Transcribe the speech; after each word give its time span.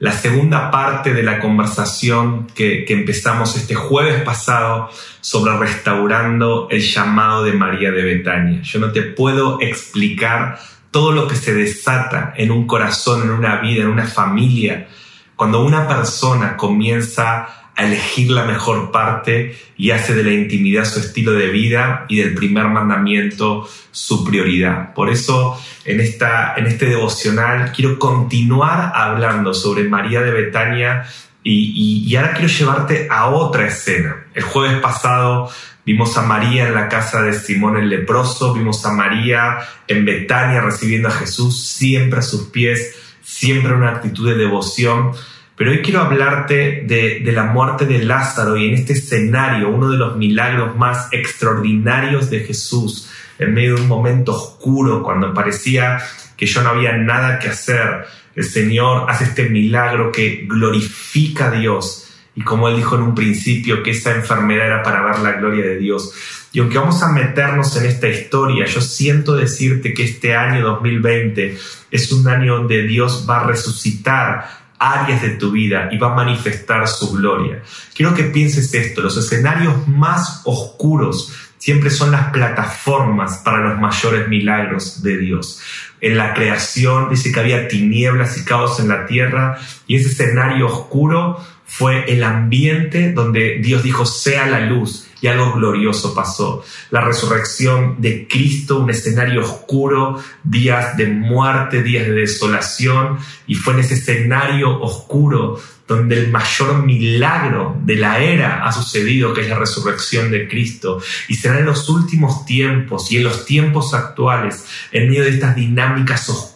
la 0.00 0.12
segunda 0.12 0.70
parte 0.70 1.12
de 1.12 1.22
la 1.22 1.38
conversación 1.38 2.46
que, 2.54 2.86
empezamos 2.88 3.54
este 3.54 3.74
jueves 3.74 4.22
pasado 4.22 4.88
sobre 5.20 5.54
restaurando 5.58 6.68
el 6.70 6.80
llamado 6.80 7.44
de 7.44 7.52
María 7.52 7.90
de 7.90 8.02
Betania. 8.02 8.62
Yo 8.62 8.80
no 8.80 8.92
te 8.92 9.02
puedo 9.02 9.60
explicar 9.60 10.58
todo 10.90 11.12
lo 11.12 11.28
que 11.28 11.36
se 11.36 11.52
desata 11.52 12.32
en 12.34 12.50
un 12.50 12.66
corazón, 12.66 13.24
en 13.24 13.30
una 13.30 13.60
vida, 13.60 13.82
en 13.82 13.88
una 13.88 14.06
familia, 14.06 14.88
cuando 15.36 15.62
una 15.62 15.86
persona 15.86 16.56
comienza 16.56 17.59
elegir 17.84 18.30
la 18.30 18.44
mejor 18.44 18.90
parte 18.90 19.56
y 19.76 19.90
hace 19.90 20.14
de 20.14 20.22
la 20.22 20.32
intimidad 20.32 20.84
su 20.84 21.00
estilo 21.00 21.32
de 21.32 21.48
vida 21.48 22.04
y 22.08 22.18
del 22.18 22.34
primer 22.34 22.66
mandamiento 22.66 23.68
su 23.90 24.24
prioridad. 24.24 24.94
Por 24.94 25.10
eso 25.10 25.60
en, 25.84 26.00
esta, 26.00 26.54
en 26.56 26.66
este 26.66 26.86
devocional 26.86 27.72
quiero 27.72 27.98
continuar 27.98 28.92
hablando 28.94 29.54
sobre 29.54 29.84
María 29.84 30.20
de 30.22 30.30
Betania 30.30 31.06
y, 31.42 32.14
ahora 32.16 32.34
quiero 32.34 32.48
llevarte 32.48 33.08
a 33.10 33.28
otra 33.28 33.66
escena. 33.66 34.26
El 34.34 34.42
jueves 34.42 34.78
pasado 34.80 35.50
vimos 35.86 36.16
a 36.18 36.22
María 36.22 36.68
en 36.68 36.74
la 36.74 36.88
casa 36.88 37.22
de 37.22 37.32
Simón 37.32 37.78
el 37.78 37.88
leproso, 37.88 38.52
vimos 38.52 38.84
a 38.84 38.92
María 38.92 39.58
en 39.88 40.04
Betania 40.04 40.60
recibiendo 40.60 41.08
a 41.08 41.12
Jesús 41.12 41.64
siempre 41.64 42.18
a 42.18 42.22
sus 42.22 42.48
pies, 42.48 42.94
siempre 43.22 43.72
una 43.72 43.90
actitud 43.90 44.28
de 44.28 44.36
devoción. 44.36 45.12
Pero 45.60 45.72
hoy 45.72 45.82
quiero 45.82 46.00
hablarte 46.00 46.84
de, 46.86 47.20
la 47.34 47.44
muerte 47.44 47.84
de 47.84 48.02
Lázaro 48.02 48.56
y 48.56 48.66
en 48.66 48.72
este 48.72 48.94
escenario, 48.94 49.68
uno 49.68 49.90
de 49.90 49.98
los 49.98 50.16
milagros 50.16 50.74
más 50.74 51.08
extraordinarios 51.12 52.30
de 52.30 52.40
Jesús, 52.40 53.10
en 53.38 53.52
medio 53.52 53.74
de 53.74 53.82
un 53.82 53.86
momento 53.86 54.32
oscuro, 54.32 55.02
cuando 55.02 55.34
parecía 55.34 55.98
que 56.34 56.46
yo 56.46 56.62
no 56.62 56.70
había 56.70 56.96
nada 56.96 57.38
que 57.38 57.50
hacer, 57.50 58.06
el 58.34 58.44
Señor 58.44 59.04
hace 59.10 59.24
este 59.24 59.50
milagro 59.50 60.10
que 60.10 60.46
glorifica 60.48 61.48
a 61.48 61.50
Dios. 61.50 62.10
Y 62.34 62.40
como 62.40 62.70
Él 62.70 62.76
dijo 62.76 62.96
en 62.96 63.02
un 63.02 63.14
principio, 63.14 63.82
que 63.82 63.90
esa 63.90 64.14
enfermedad 64.14 64.64
era 64.64 64.82
para 64.82 65.02
ver 65.02 65.18
la 65.18 65.32
gloria 65.32 65.66
de 65.66 65.76
Dios. 65.76 66.10
Y 66.52 66.60
aunque 66.60 66.78
vamos 66.78 67.02
a 67.02 67.12
meternos 67.12 67.76
en 67.76 67.84
esta 67.84 68.08
historia, 68.08 68.64
yo 68.64 68.80
siento 68.80 69.36
decirte 69.36 69.92
que 69.92 70.04
este 70.04 70.34
año 70.34 70.64
2020 70.64 71.58
es 71.90 72.12
un 72.12 72.26
año 72.28 72.56
donde 72.56 72.84
Dios 72.84 73.26
va 73.28 73.40
a 73.40 73.46
resucitar 73.46 74.59
áreas 74.80 75.22
de 75.22 75.30
tu 75.30 75.52
vida 75.52 75.90
y 75.92 75.98
va 75.98 76.12
a 76.12 76.16
manifestar 76.16 76.88
su 76.88 77.12
gloria. 77.12 77.62
Quiero 77.94 78.14
que 78.14 78.24
pienses 78.24 78.72
esto, 78.74 79.02
los 79.02 79.16
escenarios 79.16 79.86
más 79.86 80.40
oscuros 80.44 81.32
siempre 81.58 81.90
son 81.90 82.10
las 82.10 82.30
plataformas 82.30 83.42
para 83.44 83.68
los 83.68 83.78
mayores 83.78 84.26
milagros 84.28 85.02
de 85.02 85.18
Dios. 85.18 85.60
En 86.00 86.16
la 86.16 86.32
creación 86.32 87.10
dice 87.10 87.30
que 87.30 87.38
había 87.38 87.68
tinieblas 87.68 88.38
y 88.38 88.44
caos 88.44 88.80
en 88.80 88.88
la 88.88 89.06
tierra 89.06 89.58
y 89.86 89.96
ese 89.96 90.08
escenario 90.08 90.66
oscuro 90.66 91.38
fue 91.66 92.10
el 92.10 92.24
ambiente 92.24 93.12
donde 93.12 93.58
Dios 93.62 93.82
dijo 93.82 94.06
sea 94.06 94.46
la 94.46 94.60
luz 94.60 95.09
y 95.20 95.26
algo 95.26 95.52
glorioso 95.52 96.14
pasó. 96.14 96.64
La 96.90 97.00
resurrección 97.00 97.96
de 97.98 98.26
Cristo, 98.28 98.80
un 98.80 98.90
escenario 98.90 99.42
oscuro, 99.42 100.22
días 100.42 100.96
de 100.96 101.06
muerte, 101.06 101.82
días 101.82 102.06
de 102.06 102.12
desolación, 102.12 103.18
y 103.46 103.54
fue 103.54 103.74
en 103.74 103.80
ese 103.80 103.94
escenario 103.94 104.80
oscuro 104.80 105.60
donde 105.86 106.20
el 106.20 106.30
mayor 106.30 106.84
milagro 106.84 107.76
de 107.82 107.96
la 107.96 108.20
era 108.20 108.64
ha 108.64 108.70
sucedido, 108.70 109.34
que 109.34 109.40
es 109.40 109.48
la 109.48 109.58
resurrección 109.58 110.30
de 110.30 110.46
Cristo. 110.46 111.02
Y 111.26 111.34
será 111.34 111.58
en 111.58 111.66
los 111.66 111.88
últimos 111.88 112.46
tiempos 112.46 113.10
y 113.10 113.16
en 113.16 113.24
los 113.24 113.44
tiempos 113.44 113.92
actuales, 113.92 114.64
en 114.92 115.08
medio 115.08 115.24
de 115.24 115.30
estas 115.30 115.56
dinámicas 115.56 116.28
oscuras 116.28 116.49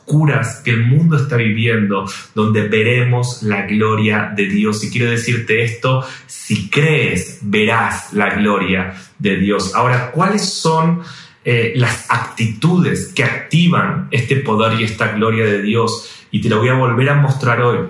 que 0.63 0.71
el 0.71 0.87
mundo 0.87 1.17
está 1.17 1.37
viviendo, 1.37 2.07
donde 2.35 2.69
veremos 2.69 3.43
la 3.43 3.63
gloria 3.67 4.33
de 4.35 4.47
Dios. 4.47 4.85
Y 4.85 4.91
quiero 4.91 5.11
decirte 5.11 5.63
esto, 5.63 6.05
si 6.27 6.69
crees, 6.69 7.39
verás 7.43 8.13
la 8.13 8.35
gloria 8.35 8.95
de 9.19 9.37
Dios. 9.37 9.75
Ahora, 9.75 10.11
¿cuáles 10.11 10.45
son... 10.49 11.03
Eh, 11.47 11.75
las 11.77 12.11
actitudes 12.11 13.13
que 13.15 13.23
activan 13.23 14.09
este 14.11 14.37
poder 14.37 14.81
y 14.81 14.85
esta 14.85 15.09
gloria 15.09 15.45
de 15.45 15.61
Dios. 15.61 16.25
Y 16.31 16.41
te 16.41 16.49
lo 16.49 16.57
voy 16.57 16.71
a 16.71 16.73
volver 16.73 17.11
a 17.11 17.17
mostrar 17.17 17.61
hoy 17.61 17.81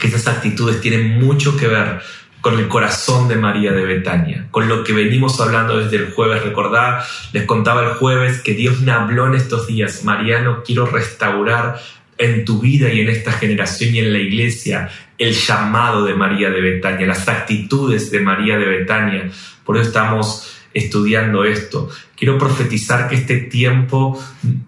que 0.00 0.08
esas 0.08 0.26
actitudes 0.26 0.80
tienen 0.80 1.20
mucho 1.20 1.56
que 1.56 1.68
ver 1.68 2.02
con 2.42 2.58
el 2.58 2.68
corazón 2.68 3.28
de 3.28 3.36
María 3.36 3.72
de 3.72 3.84
Betania, 3.84 4.48
con 4.50 4.68
lo 4.68 4.82
que 4.82 4.92
venimos 4.92 5.40
hablando 5.40 5.78
desde 5.78 5.96
el 5.96 6.10
jueves. 6.10 6.42
Recordad, 6.42 7.02
les 7.32 7.44
contaba 7.44 7.84
el 7.84 7.94
jueves 7.94 8.42
que 8.42 8.52
Dios 8.52 8.80
me 8.80 8.90
habló 8.90 9.28
en 9.28 9.36
estos 9.36 9.68
días, 9.68 10.04
Mariano, 10.04 10.62
quiero 10.64 10.84
restaurar 10.84 11.80
en 12.18 12.44
tu 12.44 12.60
vida 12.60 12.92
y 12.92 13.00
en 13.00 13.08
esta 13.08 13.32
generación 13.32 13.94
y 13.94 14.00
en 14.00 14.12
la 14.12 14.18
iglesia 14.18 14.90
el 15.16 15.32
llamado 15.32 16.04
de 16.04 16.14
María 16.14 16.50
de 16.50 16.60
Betania, 16.60 17.06
las 17.06 17.28
actitudes 17.28 18.10
de 18.10 18.20
María 18.20 18.58
de 18.58 18.66
Betania. 18.66 19.30
Por 19.64 19.76
eso 19.76 19.86
estamos 19.86 20.52
estudiando 20.74 21.44
esto. 21.44 21.90
Quiero 22.16 22.38
profetizar 22.38 23.08
que 23.08 23.14
este 23.14 23.36
tiempo 23.36 24.20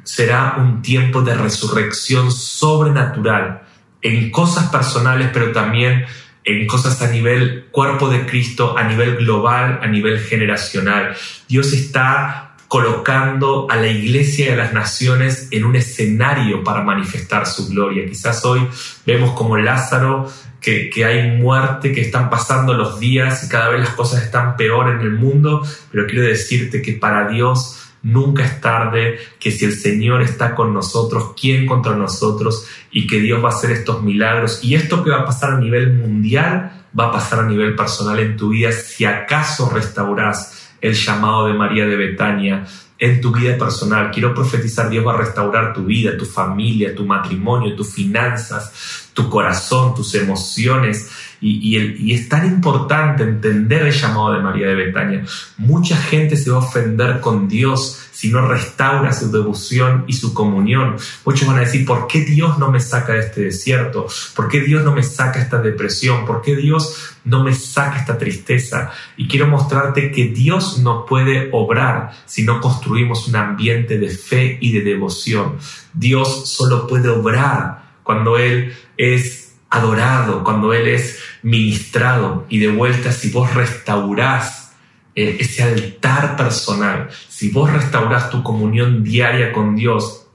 será 0.04 0.56
un 0.58 0.80
tiempo 0.80 1.22
de 1.22 1.34
resurrección 1.34 2.30
sobrenatural 2.30 3.62
en 4.00 4.30
cosas 4.30 4.70
personales, 4.70 5.30
pero 5.32 5.50
también 5.50 6.04
en 6.44 6.66
cosas 6.66 7.00
a 7.02 7.10
nivel 7.10 7.66
cuerpo 7.70 8.08
de 8.08 8.26
Cristo, 8.26 8.76
a 8.76 8.84
nivel 8.84 9.16
global, 9.16 9.80
a 9.82 9.86
nivel 9.86 10.20
generacional. 10.20 11.16
Dios 11.48 11.72
está 11.72 12.54
colocando 12.68 13.66
a 13.70 13.76
la 13.76 13.88
iglesia 13.88 14.46
y 14.46 14.48
a 14.50 14.56
las 14.56 14.72
naciones 14.72 15.48
en 15.52 15.64
un 15.64 15.76
escenario 15.76 16.64
para 16.64 16.82
manifestar 16.82 17.46
su 17.46 17.68
gloria. 17.68 18.06
Quizás 18.06 18.44
hoy 18.44 18.66
vemos 19.06 19.30
como 19.32 19.56
Lázaro, 19.56 20.30
que, 20.60 20.90
que, 20.90 21.04
hay 21.04 21.30
muerte, 21.30 21.92
que 21.92 22.00
están 22.00 22.30
pasando 22.30 22.72
los 22.74 22.98
días 22.98 23.44
y 23.44 23.48
cada 23.48 23.68
vez 23.68 23.80
las 23.80 23.90
cosas 23.90 24.22
están 24.22 24.56
peor 24.56 24.88
en 24.88 25.00
el 25.00 25.12
mundo, 25.12 25.62
pero 25.92 26.06
quiero 26.06 26.22
decirte 26.22 26.80
que 26.80 26.94
para 26.94 27.28
Dios 27.28 27.83
Nunca 28.04 28.44
es 28.44 28.60
tarde, 28.60 29.18
que 29.40 29.50
si 29.50 29.64
el 29.64 29.72
Señor 29.72 30.20
está 30.20 30.54
con 30.54 30.74
nosotros, 30.74 31.32
¿quién 31.40 31.64
contra 31.64 31.96
nosotros? 31.96 32.66
Y 32.90 33.06
que 33.06 33.18
Dios 33.18 33.42
va 33.42 33.48
a 33.48 33.52
hacer 33.52 33.70
estos 33.70 34.02
milagros. 34.02 34.60
Y 34.62 34.74
esto 34.74 35.02
que 35.02 35.10
va 35.10 35.20
a 35.20 35.24
pasar 35.24 35.54
a 35.54 35.58
nivel 35.58 35.94
mundial, 35.94 36.84
va 36.98 37.06
a 37.06 37.12
pasar 37.12 37.40
a 37.40 37.48
nivel 37.48 37.74
personal 37.74 38.18
en 38.18 38.36
tu 38.36 38.50
vida. 38.50 38.72
Si 38.72 39.06
acaso 39.06 39.70
restaurás 39.70 40.74
el 40.82 40.92
llamado 40.92 41.46
de 41.46 41.54
María 41.54 41.86
de 41.86 41.96
Betania 41.96 42.66
en 42.98 43.22
tu 43.22 43.32
vida 43.32 43.56
personal, 43.56 44.10
quiero 44.10 44.34
profetizar, 44.34 44.90
Dios 44.90 45.06
va 45.06 45.14
a 45.14 45.18
restaurar 45.18 45.72
tu 45.72 45.86
vida, 45.86 46.14
tu 46.18 46.26
familia, 46.26 46.94
tu 46.94 47.06
matrimonio, 47.06 47.74
tus 47.74 47.94
finanzas, 47.94 49.10
tu 49.14 49.30
corazón, 49.30 49.94
tus 49.94 50.14
emociones 50.14 51.10
y, 51.46 52.12
es 52.12 52.28
tan 52.28 52.46
importante 52.46 53.22
entender 53.22 53.82
el 53.82 53.92
llamado 53.92 54.32
de 54.32 54.40
María 54.40 54.68
de 54.68 54.74
Betania. 54.74 55.24
Mucha 55.58 55.96
gente 55.96 56.36
se 56.36 56.50
va 56.50 56.56
a 56.56 56.60
ofender 56.60 57.20
con 57.20 57.48
Dios 57.48 58.00
si 58.12 58.30
no 58.30 58.46
restaura 58.46 59.12
su 59.12 59.30
devoción 59.30 60.04
y 60.06 60.14
su 60.14 60.32
comunión. 60.32 60.96
Muchos 61.26 61.46
van 61.46 61.58
a 61.58 61.60
decir, 61.60 61.84
¿por 61.84 62.06
qué 62.06 62.20
Dios 62.20 62.58
no 62.58 62.70
me 62.70 62.80
saca 62.80 63.12
de 63.12 63.20
este 63.20 63.42
desierto? 63.42 64.06
¿Por 64.34 64.48
qué 64.48 64.60
Dios 64.60 64.84
no 64.84 64.94
me 64.94 65.02
saca 65.02 65.42
esta 65.42 65.60
depresión? 65.60 66.24
¿Por 66.24 66.40
qué 66.40 66.56
Dios 66.56 67.14
no 67.24 67.44
me 67.44 67.52
saca 67.52 67.98
esta 67.98 68.16
tristeza? 68.16 68.90
Y 69.18 69.28
quiero 69.28 69.46
mostrarte 69.46 70.10
que 70.10 70.28
Dios 70.28 70.78
no 70.78 71.04
puede 71.04 71.50
obrar 71.52 72.12
si 72.24 72.44
no 72.44 72.60
construimos 72.60 73.28
un 73.28 73.36
ambiente 73.36 73.98
de 73.98 74.08
fe 74.08 74.56
y 74.60 74.72
de 74.72 74.80
devoción. 74.80 75.58
Dios 75.92 76.48
solo 76.48 76.86
puede 76.86 77.10
obrar 77.10 77.84
cuando 78.02 78.38
Él 78.38 78.72
es 78.96 79.43
adorado, 79.74 80.44
cuando 80.44 80.72
Él 80.72 80.86
es 80.86 81.18
ministrado 81.42 82.46
y 82.48 82.58
de 82.58 82.68
vuelta 82.68 83.10
si 83.10 83.30
vos 83.30 83.52
restaurás 83.54 84.72
eh, 85.16 85.38
ese 85.40 85.64
altar 85.64 86.36
personal, 86.36 87.08
si 87.28 87.50
vos 87.50 87.72
restaurás 87.72 88.30
tu 88.30 88.44
comunión 88.44 89.02
diaria 89.02 89.52
con 89.52 89.74
Dios, 89.74 90.26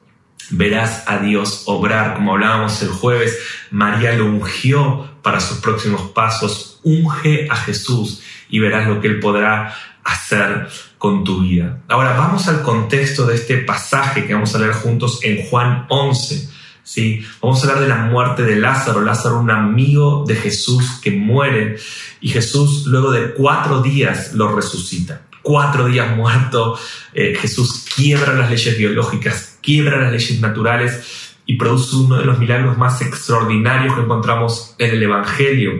verás 0.49 1.05
a 1.07 1.19
Dios 1.19 1.63
obrar, 1.67 2.15
como 2.15 2.33
hablábamos 2.33 2.81
el 2.81 2.89
jueves, 2.89 3.39
María 3.71 4.11
lo 4.13 4.25
ungió 4.25 5.09
para 5.21 5.39
sus 5.39 5.59
próximos 5.59 6.11
pasos, 6.11 6.81
unge 6.83 7.47
a 7.49 7.55
Jesús 7.55 8.21
y 8.49 8.59
verás 8.59 8.87
lo 8.87 8.99
que 8.99 9.07
Él 9.07 9.19
podrá 9.21 9.73
hacer 10.03 10.67
con 10.97 11.23
tu 11.23 11.43
vida. 11.43 11.81
Ahora 11.87 12.13
vamos 12.17 12.49
al 12.49 12.61
contexto 12.61 13.25
de 13.25 13.35
este 13.35 13.59
pasaje 13.59 14.25
que 14.25 14.33
vamos 14.33 14.53
a 14.53 14.59
leer 14.59 14.73
juntos 14.73 15.19
en 15.23 15.45
Juan 15.45 15.85
11 15.87 16.58
¿sí? 16.89 17.23
Vamos 17.39 17.63
a 17.63 17.67
hablar 17.67 17.83
de 17.83 17.87
la 17.87 17.97
muerte 17.97 18.43
de 18.43 18.55
Lázaro. 18.55 19.01
Lázaro, 19.01 19.39
un 19.39 19.51
amigo 19.51 20.23
de 20.27 20.35
Jesús 20.35 20.99
que 21.01 21.11
muere 21.11 21.77
y 22.19 22.29
Jesús 22.29 22.87
luego 22.87 23.11
de 23.11 23.33
cuatro 23.33 23.81
días 23.81 24.33
lo 24.33 24.55
resucita. 24.55 25.21
cuatro 25.41 25.85
días 25.85 26.15
muerto, 26.15 26.77
eh, 27.13 27.33
Jesús 27.39 27.85
quiebra 27.95 28.33
las 28.33 28.49
leyes 28.49 28.77
biológicas, 28.77 29.57
quiebra 29.61 30.01
las 30.01 30.11
leyes 30.11 30.39
naturales 30.41 31.35
y 31.45 31.55
produce 31.55 31.95
uno 31.95 32.17
de 32.17 32.25
los 32.25 32.37
milagros 32.37 32.77
más 32.77 33.01
extraordinarios 33.01 33.95
que 33.95 34.01
encontramos 34.01 34.75
en 34.77 34.91
el 34.91 35.03
Evangelio. 35.03 35.71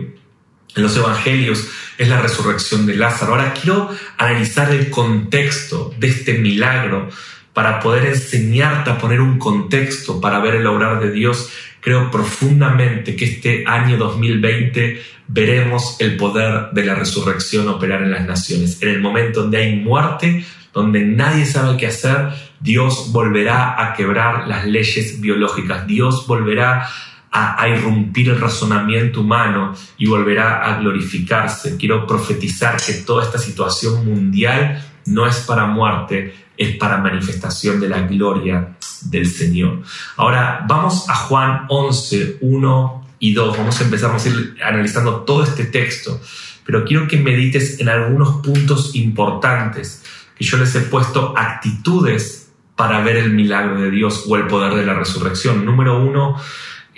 En 0.74 0.82
los 0.82 0.96
Evangelios 0.96 1.66
es 1.98 2.08
la 2.08 2.20
resurrección 2.20 2.86
de 2.86 2.96
Lázaro. 2.96 3.32
Ahora 3.32 3.52
quiero 3.52 3.90
analizar 4.16 4.72
el 4.72 4.90
contexto 4.90 5.92
de 5.98 6.08
este 6.08 6.38
milagro 6.38 7.08
para 7.52 7.80
poder 7.80 8.06
enseñarte 8.06 8.90
a 8.90 8.98
poner 8.98 9.20
un 9.20 9.38
contexto 9.38 10.20
para 10.20 10.38
ver 10.40 10.56
el 10.56 10.66
obrar 10.66 11.00
de 11.00 11.10
Dios. 11.10 11.50
Creo 11.80 12.10
profundamente 12.10 13.16
que 13.16 13.24
este 13.24 13.64
año 13.66 13.96
2020 13.96 15.00
veremos 15.28 15.96
el 16.00 16.16
poder 16.16 16.70
de 16.72 16.84
la 16.84 16.94
resurrección 16.94 17.68
operar 17.68 18.02
en 18.02 18.10
las 18.10 18.26
naciones. 18.26 18.82
En 18.82 18.90
el 18.90 19.00
momento 19.00 19.42
donde 19.42 19.58
hay 19.58 19.76
muerte, 19.76 20.44
donde 20.72 21.04
nadie 21.04 21.46
sabe 21.46 21.76
qué 21.76 21.86
hacer, 21.86 22.28
Dios 22.60 23.12
volverá 23.12 23.82
a 23.82 23.94
quebrar 23.94 24.46
las 24.46 24.66
leyes 24.66 25.20
biológicas. 25.20 25.86
Dios 25.86 26.26
volverá 26.26 26.88
a, 27.32 27.68
irrumpir 27.68 28.28
el 28.28 28.40
razonamiento 28.40 29.20
humano 29.20 29.74
y 29.98 30.06
volverá 30.06 30.64
a 30.64 30.78
glorificarse. 30.80 31.76
Quiero 31.76 32.06
profetizar 32.06 32.76
que 32.80 32.94
toda 32.94 33.24
esta 33.24 33.38
situación 33.38 34.04
mundial 34.04 34.84
no 35.06 35.26
es 35.26 35.40
para 35.40 35.66
muerte, 35.66 36.34
es 36.56 36.76
para 36.76 36.98
manifestación 36.98 37.80
de 37.80 37.88
la 37.88 38.02
gloria 38.02 38.76
del 39.02 39.26
Señor. 39.26 39.82
Ahora 40.16 40.64
vamos 40.68 41.08
a 41.08 41.14
Juan 41.14 41.66
11, 41.68 42.38
1 42.40 43.06
y 43.18 43.32
2. 43.32 43.56
Vamos 43.56 43.80
a 43.80 43.84
empezar 43.84 44.14
a 44.14 44.28
ir 44.28 44.56
analizando 44.62 45.20
todo 45.20 45.42
este 45.42 45.64
texto, 45.64 46.20
pero 46.64 46.84
quiero 46.84 47.06
que 47.08 47.18
medites 47.18 47.80
en 47.80 47.88
algunos 47.88 48.42
puntos 48.42 48.94
importantes 48.94 50.02
que 50.36 50.44
yo 50.44 50.56
les 50.58 50.74
he 50.74 50.80
puesto 50.80 51.34
actitudes 51.36 52.50
para 52.76 53.00
ver 53.02 53.18
el 53.18 53.32
milagro 53.32 53.78
de 53.80 53.90
Dios 53.90 54.24
o 54.26 54.36
el 54.36 54.46
poder 54.46 54.74
de 54.74 54.86
la 54.86 54.94
resurrección. 54.94 55.66
Número 55.66 56.02
uno, 56.02 56.40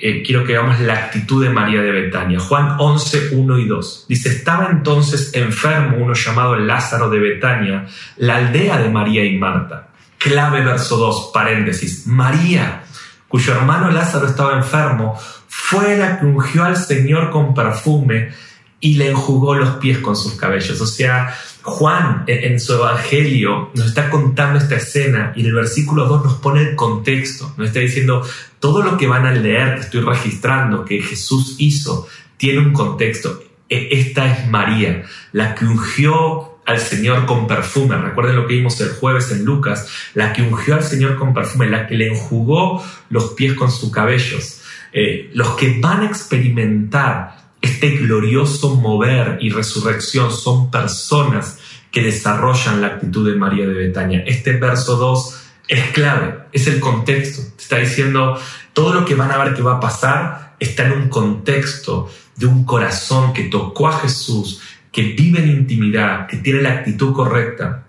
eh, 0.05 0.21
quiero 0.27 0.43
que 0.43 0.55
veamos 0.55 0.81
la 0.81 0.95
actitud 0.95 1.45
de 1.45 1.49
María 1.49 1.81
de 1.81 1.93
Betania. 1.93 2.41
Juan 2.41 2.75
11, 2.77 3.37
1 3.37 3.59
y 3.59 3.69
2. 3.69 4.07
Dice, 4.09 4.31
estaba 4.31 4.69
entonces 4.69 5.33
enfermo 5.33 5.99
uno 5.99 6.13
llamado 6.13 6.57
Lázaro 6.57 7.09
de 7.09 7.21
Betania, 7.21 7.87
la 8.17 8.39
aldea 8.39 8.79
de 8.79 8.89
María 8.89 9.25
y 9.25 9.39
Marta. 9.39 9.91
Clave 10.19 10.65
verso 10.65 10.97
2, 10.97 11.31
paréntesis. 11.33 12.09
María, 12.09 12.83
cuyo 13.29 13.55
hermano 13.55 13.93
Lázaro 13.93 14.27
estaba 14.27 14.57
enfermo, 14.57 15.17
fue 15.47 15.97
la 15.97 16.19
que 16.19 16.27
ungió 16.27 16.65
al 16.65 16.77
Señor 16.77 17.31
con 17.31 17.55
perfume 17.55 18.33
y 18.83 18.95
le 18.95 19.11
enjugó 19.11 19.55
los 19.55 19.77
pies 19.77 19.99
con 19.99 20.17
sus 20.17 20.35
cabellos. 20.35 20.79
O 20.81 20.87
sea, 20.87 21.35
Juan 21.63 22.25
en 22.27 22.59
su 22.59 22.75
evangelio 22.75 23.71
nos 23.75 23.87
está 23.87 24.11
contando 24.11 24.59
esta 24.59 24.75
escena 24.75 25.33
y 25.37 25.41
en 25.41 25.47
el 25.47 25.55
versículo 25.55 26.07
2 26.07 26.25
nos 26.25 26.35
pone 26.35 26.63
el 26.63 26.75
contexto, 26.75 27.55
nos 27.57 27.69
está 27.69 27.79
diciendo 27.79 28.27
todo 28.59 28.83
lo 28.83 28.99
que 28.99 29.07
van 29.07 29.25
a 29.25 29.33
leer, 29.33 29.77
que 29.77 29.81
estoy 29.83 30.01
registrando, 30.01 30.85
que 30.85 31.01
Jesús 31.01 31.55
hizo, 31.59 32.09
tiene 32.37 32.59
un 32.59 32.73
contexto. 32.73 33.45
E, 33.69 33.89
esta 33.93 34.27
es 34.27 34.49
María, 34.49 35.05
la 35.31 35.55
que 35.55 35.65
ungió 35.65 36.59
al 36.67 36.81
Señor 36.81 37.25
con 37.25 37.47
perfume. 37.47 37.97
Recuerden 37.97 38.35
lo 38.35 38.49
que 38.49 38.55
vimos 38.55 38.81
el 38.81 38.91
jueves 38.91 39.31
en 39.31 39.45
Lucas, 39.45 39.89
la 40.15 40.33
que 40.33 40.43
ungió 40.43 40.75
al 40.75 40.83
Señor 40.83 41.17
con 41.17 41.33
perfume, 41.33 41.71
la 41.71 41.87
que 41.87 41.95
le 41.95 42.09
enjugó 42.09 42.85
los 43.11 43.31
pies 43.35 43.55
con 43.55 43.71
sus 43.71 43.93
cabellos. 43.93 44.61
Eh, 44.93 45.31
los 45.35 45.51
que 45.51 45.79
van 45.81 46.03
a 46.03 46.07
experimentar 46.07 47.42
este 47.63 47.91
glorioso 47.97 48.75
mover 48.75 49.39
y 49.41 49.51
resurrección 49.51 50.33
son 50.33 50.71
personas 50.71 51.59
que 51.93 52.03
desarrollan 52.03 52.81
la 52.81 52.89
actitud 52.89 53.31
de 53.31 53.39
María 53.39 53.67
de 53.67 53.75
Betania. 53.75 54.25
Este 54.27 54.53
verso 54.55 54.97
2 54.97 55.43
es 55.69 55.91
clave, 55.91 56.41
es 56.53 56.67
el 56.67 56.81
contexto. 56.81 57.43
Te 57.57 57.63
está 57.63 57.79
diciendo 57.79 58.39
todo 58.73 58.93
lo 58.93 59.05
que 59.05 59.15
van 59.15 59.31
a 59.31 59.39
ver 59.39 59.55
que 59.55 59.63
va 59.63 59.77
a 59.77 59.81
pasar 59.81 60.57
está 60.59 60.87
en 60.87 60.93
un 60.93 61.09
contexto 61.09 62.11
de 62.37 62.47
un 62.47 62.65
corazón 62.65 63.33
que 63.33 63.45
tocó 63.45 63.89
a 63.89 63.99
Jesús, 64.01 64.61
que 64.91 65.03
vive 65.03 65.41
en 65.41 65.51
intimidad, 65.51 66.27
que 66.27 66.39
tiene 66.39 66.63
la 66.63 66.73
actitud 66.73 67.13
correcta. 67.13 67.85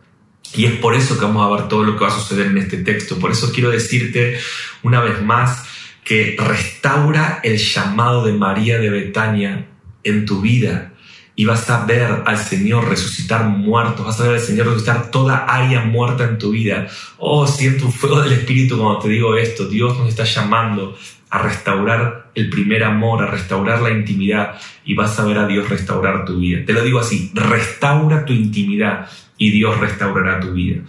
Y 0.55 0.65
es 0.65 0.73
por 0.73 0.93
eso 0.93 1.17
que 1.17 1.25
vamos 1.25 1.45
a 1.45 1.55
ver 1.55 1.67
todo 1.67 1.83
lo 1.83 1.97
que 1.97 2.05
va 2.05 2.11
a 2.11 2.19
suceder 2.19 2.47
en 2.47 2.57
este 2.57 2.77
texto. 2.77 3.17
Por 3.17 3.31
eso 3.31 3.51
quiero 3.51 3.71
decirte 3.71 4.37
una 4.83 5.01
vez 5.01 5.21
más 5.21 5.65
que 6.03 6.35
restaura 6.37 7.39
el 7.43 7.57
llamado 7.57 8.25
de 8.25 8.33
María 8.33 8.77
de 8.77 8.89
Betania 8.89 9.67
en 10.03 10.25
tu 10.25 10.41
vida 10.41 10.93
y 11.35 11.45
vas 11.45 11.69
a 11.69 11.85
ver 11.85 12.23
al 12.25 12.37
Señor 12.37 12.87
resucitar 12.87 13.45
muertos, 13.45 14.05
vas 14.05 14.19
a 14.19 14.23
ver 14.23 14.35
al 14.35 14.41
Señor 14.41 14.67
resucitar 14.67 15.09
toda 15.09 15.45
área 15.45 15.81
muerta 15.81 16.25
en 16.25 16.37
tu 16.37 16.51
vida. 16.51 16.87
Oh, 17.17 17.47
siento 17.47 17.85
un 17.85 17.91
fuego 17.91 18.21
del 18.21 18.33
Espíritu 18.33 18.77
cuando 18.77 18.99
te 18.99 19.09
digo 19.09 19.35
esto. 19.35 19.65
Dios 19.65 19.97
nos 19.97 20.09
está 20.09 20.25
llamando 20.25 20.95
a 21.29 21.39
restaurar 21.39 22.29
el 22.35 22.49
primer 22.49 22.83
amor, 22.83 23.23
a 23.23 23.31
restaurar 23.31 23.81
la 23.81 23.89
intimidad 23.89 24.59
y 24.85 24.93
vas 24.93 25.19
a 25.19 25.25
ver 25.25 25.39
a 25.39 25.47
Dios 25.47 25.67
restaurar 25.67 26.25
tu 26.25 26.37
vida. 26.37 26.63
Te 26.65 26.73
lo 26.73 26.83
digo 26.83 26.99
así, 26.99 27.31
restaura 27.33 28.25
tu 28.25 28.33
intimidad 28.33 29.09
y 29.37 29.49
Dios 29.49 29.79
restaurará 29.79 30.39
tu 30.39 30.53
vida. 30.53 30.81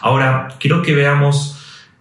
Ahora, 0.00 0.48
quiero 0.58 0.82
que 0.82 0.94
veamos 0.94 1.58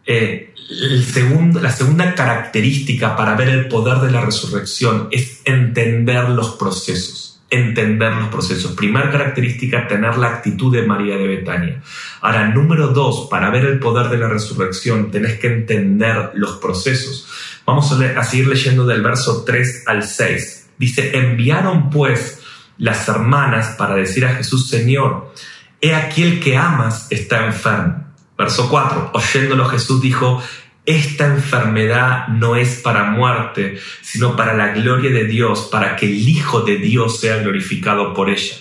eh, 0.07 0.50
la 0.71 1.71
segunda 1.71 2.15
característica 2.15 3.15
para 3.15 3.35
ver 3.35 3.49
el 3.49 3.67
poder 3.67 3.97
de 3.99 4.11
la 4.11 4.21
resurrección 4.21 5.09
es 5.11 5.41
entender 5.45 6.29
los 6.29 6.51
procesos 6.51 7.31
entender 7.51 8.13
los 8.13 8.29
procesos. 8.29 8.71
Primera 8.71 9.11
característica, 9.11 9.85
tener 9.85 10.17
la 10.17 10.27
actitud 10.27 10.73
de 10.73 10.83
María 10.83 11.17
de 11.17 11.27
Betania. 11.27 11.81
Ahora, 12.21 12.47
número 12.47 12.87
dos, 12.87 13.27
para 13.29 13.49
ver 13.49 13.65
el 13.65 13.77
poder 13.77 14.09
de 14.09 14.17
la 14.17 14.29
resurrección, 14.29 15.11
tenés 15.11 15.37
que 15.37 15.47
entender 15.47 16.31
los 16.33 16.53
procesos. 16.53 17.27
Vamos 17.65 17.91
a, 17.91 18.23
seguir 18.23 18.47
leyendo 18.47 18.85
del 18.85 19.01
verso 19.01 19.43
3 19.43 19.83
al 19.85 20.03
6. 20.03 20.69
Dice, 20.77 21.15
enviaron 21.15 21.89
pues 21.89 22.39
las 22.77 23.07
hermanas 23.09 23.75
para 23.77 23.95
decir 23.95 24.25
a 24.25 24.35
Jesús, 24.35 24.69
Señor, 24.69 25.33
he 25.81 25.93
aquí 25.93 26.23
el 26.23 26.39
que 26.39 26.55
amas 26.55 27.07
está 27.11 27.45
enfermo. 27.45 28.05
Verso 28.37 28.69
4, 28.69 29.11
oyéndolo 29.13 29.65
Jesús 29.65 30.01
dijo, 30.01 30.41
esta 30.85 31.27
enfermedad 31.27 32.27
no 32.27 32.55
es 32.55 32.79
para 32.81 33.03
muerte, 33.05 33.79
sino 34.01 34.35
para 34.35 34.53
la 34.53 34.69
gloria 34.69 35.11
de 35.11 35.25
Dios, 35.25 35.69
para 35.71 35.95
que 35.95 36.07
el 36.07 36.27
Hijo 36.27 36.61
de 36.61 36.77
Dios 36.77 37.19
sea 37.19 37.37
glorificado 37.37 38.13
por 38.13 38.29
ella. 38.29 38.55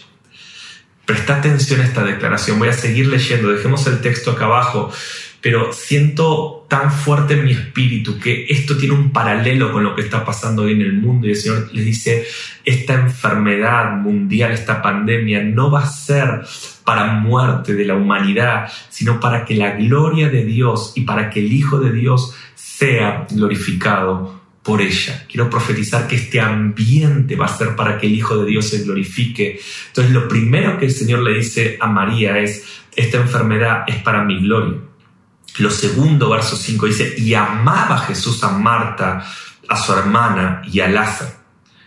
Presta 1.06 1.36
atención 1.36 1.80
a 1.80 1.84
esta 1.84 2.04
declaración, 2.04 2.58
voy 2.58 2.68
a 2.68 2.72
seguir 2.72 3.08
leyendo, 3.08 3.50
dejemos 3.50 3.86
el 3.86 4.00
texto 4.00 4.32
acá 4.32 4.44
abajo, 4.44 4.92
pero 5.40 5.72
siento 5.72 6.66
tan 6.68 6.92
fuerte 6.92 7.34
en 7.34 7.44
mi 7.44 7.52
espíritu 7.52 8.18
que 8.18 8.46
esto 8.48 8.76
tiene 8.76 8.94
un 8.94 9.10
paralelo 9.10 9.72
con 9.72 9.82
lo 9.82 9.94
que 9.94 10.02
está 10.02 10.24
pasando 10.24 10.62
hoy 10.62 10.72
en 10.72 10.82
el 10.82 10.92
mundo 10.92 11.26
y 11.26 11.30
el 11.30 11.36
Señor 11.36 11.68
les 11.72 11.84
dice, 11.84 12.26
esta 12.64 12.94
enfermedad 12.94 13.96
mundial, 13.96 14.52
esta 14.52 14.82
pandemia 14.82 15.42
no 15.42 15.70
va 15.70 15.80
a 15.80 15.86
ser 15.86 16.42
para 16.84 17.12
muerte 17.14 17.74
de 17.74 17.84
la 17.84 17.94
humanidad, 17.94 18.70
sino 18.88 19.18
para 19.18 19.44
que 19.44 19.54
la 19.54 19.72
gloria 19.72 20.28
de 20.28 20.44
Dios 20.44 20.92
y 20.94 21.02
para 21.02 21.30
que 21.30 21.40
el 21.40 21.52
Hijo 21.52 21.78
de 21.78 21.92
Dios 21.92 22.34
sea 22.54 23.26
glorificado 23.30 24.40
por 24.62 24.82
ella. 24.82 25.24
Quiero 25.28 25.48
profetizar 25.48 26.06
que 26.06 26.16
este 26.16 26.40
ambiente 26.40 27.34
va 27.34 27.46
a 27.46 27.56
ser 27.56 27.74
para 27.74 27.98
que 27.98 28.06
el 28.06 28.14
Hijo 28.14 28.36
de 28.36 28.50
Dios 28.50 28.68
se 28.68 28.82
glorifique. 28.82 29.58
Entonces 29.88 30.12
lo 30.12 30.28
primero 30.28 30.78
que 30.78 30.86
el 30.86 30.92
Señor 30.92 31.20
le 31.20 31.34
dice 31.34 31.78
a 31.80 31.86
María 31.86 32.38
es, 32.38 32.82
esta 32.94 33.18
enfermedad 33.18 33.84
es 33.86 33.96
para 33.96 34.22
mi 34.24 34.40
gloria. 34.40 34.89
Lo 35.58 35.70
segundo, 35.70 36.30
verso 36.30 36.56
5, 36.56 36.86
dice, 36.86 37.14
y 37.18 37.34
amaba 37.34 37.98
Jesús 37.98 38.42
a 38.44 38.50
Marta, 38.50 39.26
a 39.68 39.76
su 39.76 39.92
hermana 39.92 40.62
y 40.70 40.80
a 40.80 40.88
Lázaro. 40.88 41.32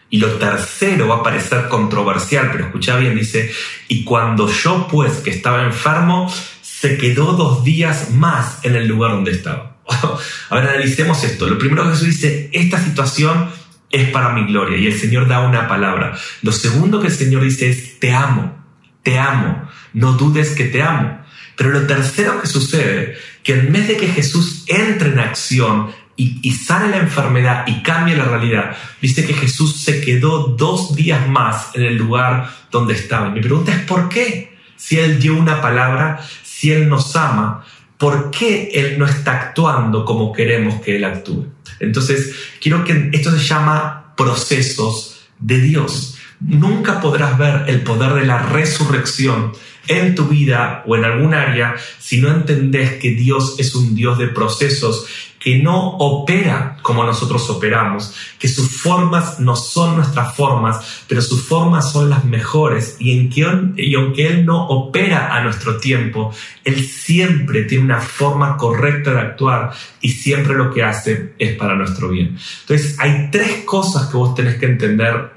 Y 0.09 0.17
lo 0.17 0.33
tercero 0.33 1.07
va 1.07 1.17
a 1.17 1.23
parecer 1.23 1.67
controversial, 1.69 2.49
pero 2.51 2.65
escucha 2.65 2.97
bien, 2.97 3.15
dice, 3.15 3.51
y 3.87 4.03
cuando 4.03 4.47
yo 4.47 4.87
pues 4.87 5.13
que 5.13 5.31
estaba 5.31 5.63
enfermo, 5.63 6.31
se 6.61 6.97
quedó 6.97 7.33
dos 7.33 7.63
días 7.63 8.11
más 8.11 8.59
en 8.63 8.75
el 8.75 8.87
lugar 8.87 9.11
donde 9.11 9.31
estaba. 9.31 9.77
A 10.49 10.55
ver, 10.55 10.69
analicemos 10.69 11.23
esto. 11.23 11.47
Lo 11.47 11.57
primero 11.57 11.83
que 11.83 11.91
Jesús 11.91 12.07
dice, 12.07 12.49
esta 12.53 12.77
situación 12.77 13.49
es 13.89 14.09
para 14.09 14.29
mi 14.33 14.45
gloria 14.45 14.77
y 14.77 14.87
el 14.87 14.99
Señor 14.99 15.27
da 15.27 15.39
una 15.41 15.67
palabra. 15.67 16.17
Lo 16.41 16.51
segundo 16.51 16.99
que 16.99 17.07
el 17.07 17.13
Señor 17.13 17.43
dice 17.43 17.69
es, 17.69 17.99
te 17.99 18.13
amo, 18.13 18.55
te 19.01 19.17
amo, 19.17 19.69
no 19.93 20.13
dudes 20.13 20.51
que 20.51 20.65
te 20.65 20.81
amo. 20.81 21.22
Pero 21.55 21.71
lo 21.71 21.85
tercero 21.85 22.41
que 22.41 22.47
sucede, 22.47 23.15
que 23.43 23.53
en 23.53 23.71
vez 23.71 23.87
de 23.87 23.97
que 23.97 24.07
Jesús 24.07 24.63
entre 24.67 25.09
en 25.09 25.19
acción 25.19 25.91
y, 26.15 26.51
sale 26.51 26.89
la 26.89 26.97
enfermedad 26.97 27.65
y 27.67 27.81
cambia 27.81 28.15
la 28.15 28.25
realidad, 28.25 28.75
dice 29.01 29.25
que 29.25 29.33
Jesús 29.33 29.81
se 29.81 30.01
quedó 30.01 30.47
dos 30.47 30.95
días 30.95 31.27
más 31.27 31.75
en 31.75 31.83
el 31.83 31.97
lugar 31.97 32.49
donde 32.71 32.93
estaba. 32.93 33.29
Y 33.29 33.31
mi 33.31 33.41
pregunta 33.41 33.71
es, 33.71 33.79
¿por 33.81 34.09
qué? 34.09 34.55
Si 34.75 34.99
Él 34.99 35.19
dio 35.19 35.35
una 35.35 35.61
palabra, 35.61 36.19
si 36.43 36.71
Él 36.71 36.87
nos 36.87 37.15
ama, 37.15 37.65
¿por 37.97 38.31
qué 38.31 38.69
Él 38.73 38.99
no 38.99 39.05
está 39.05 39.31
actuando 39.31 40.05
como 40.05 40.31
queremos 40.31 40.81
que 40.81 40.97
Él 40.97 41.03
actúe? 41.03 41.47
Entonces, 41.79 42.35
quiero 42.61 42.83
que 42.83 43.09
esto 43.11 43.31
se 43.31 43.43
llama 43.43 44.13
procesos 44.15 45.27
de 45.39 45.59
Dios. 45.59 46.17
nunca 46.39 46.99
podrás 46.99 47.37
ver 47.37 47.63
el 47.67 47.81
poder 47.83 48.13
de 48.13 48.25
la 48.25 48.37
resurrección 48.37 49.53
en 49.87 50.15
tu 50.15 50.25
vida 50.27 50.83
o 50.87 50.95
en 50.95 51.05
algún 51.05 51.33
área 51.33 51.75
si 51.99 52.21
no 52.21 52.29
entendés 52.29 52.93
que 52.93 53.11
Dios 53.11 53.55
es 53.59 53.75
un 53.75 53.95
Dios 53.95 54.17
de 54.17 54.27
procesos 54.27 55.05
que 55.43 55.59
no 55.59 55.97
opera 55.97 56.77
como 56.81 57.03
nosotros 57.03 57.49
operamos, 57.49 58.15
que 58.39 58.47
sus 58.47 58.77
formas 58.77 59.41
no 59.41 59.57
son 59.57 59.97
nuestras 59.97 60.33
formas, 60.37 61.03
pero 61.05 61.21
sus 61.21 61.43
formas 61.45 61.91
son 61.91 62.09
las 62.09 62.23
mejores 62.23 62.95
y, 62.97 63.11
en 63.11 63.29
que, 63.29 63.45
y 63.75 63.93
aunque 63.95 64.25
Él 64.27 64.45
no 64.45 64.65
opera 64.67 65.35
a 65.35 65.43
nuestro 65.43 65.77
tiempo, 65.77 66.33
Él 66.63 66.81
siempre 66.85 67.63
tiene 67.63 67.83
una 67.83 67.99
forma 67.99 68.55
correcta 68.55 69.13
de 69.13 69.19
actuar 69.19 69.71
y 69.99 70.11
siempre 70.11 70.53
lo 70.53 70.73
que 70.73 70.81
hace 70.81 71.33
es 71.37 71.57
para 71.57 71.75
nuestro 71.75 72.07
bien. 72.07 72.37
Entonces 72.61 72.95
hay 72.99 73.29
tres 73.29 73.65
cosas 73.65 74.07
que 74.07 74.15
vos 74.15 74.33
tenés 74.33 74.55
que 74.55 74.67
entender 74.67 75.29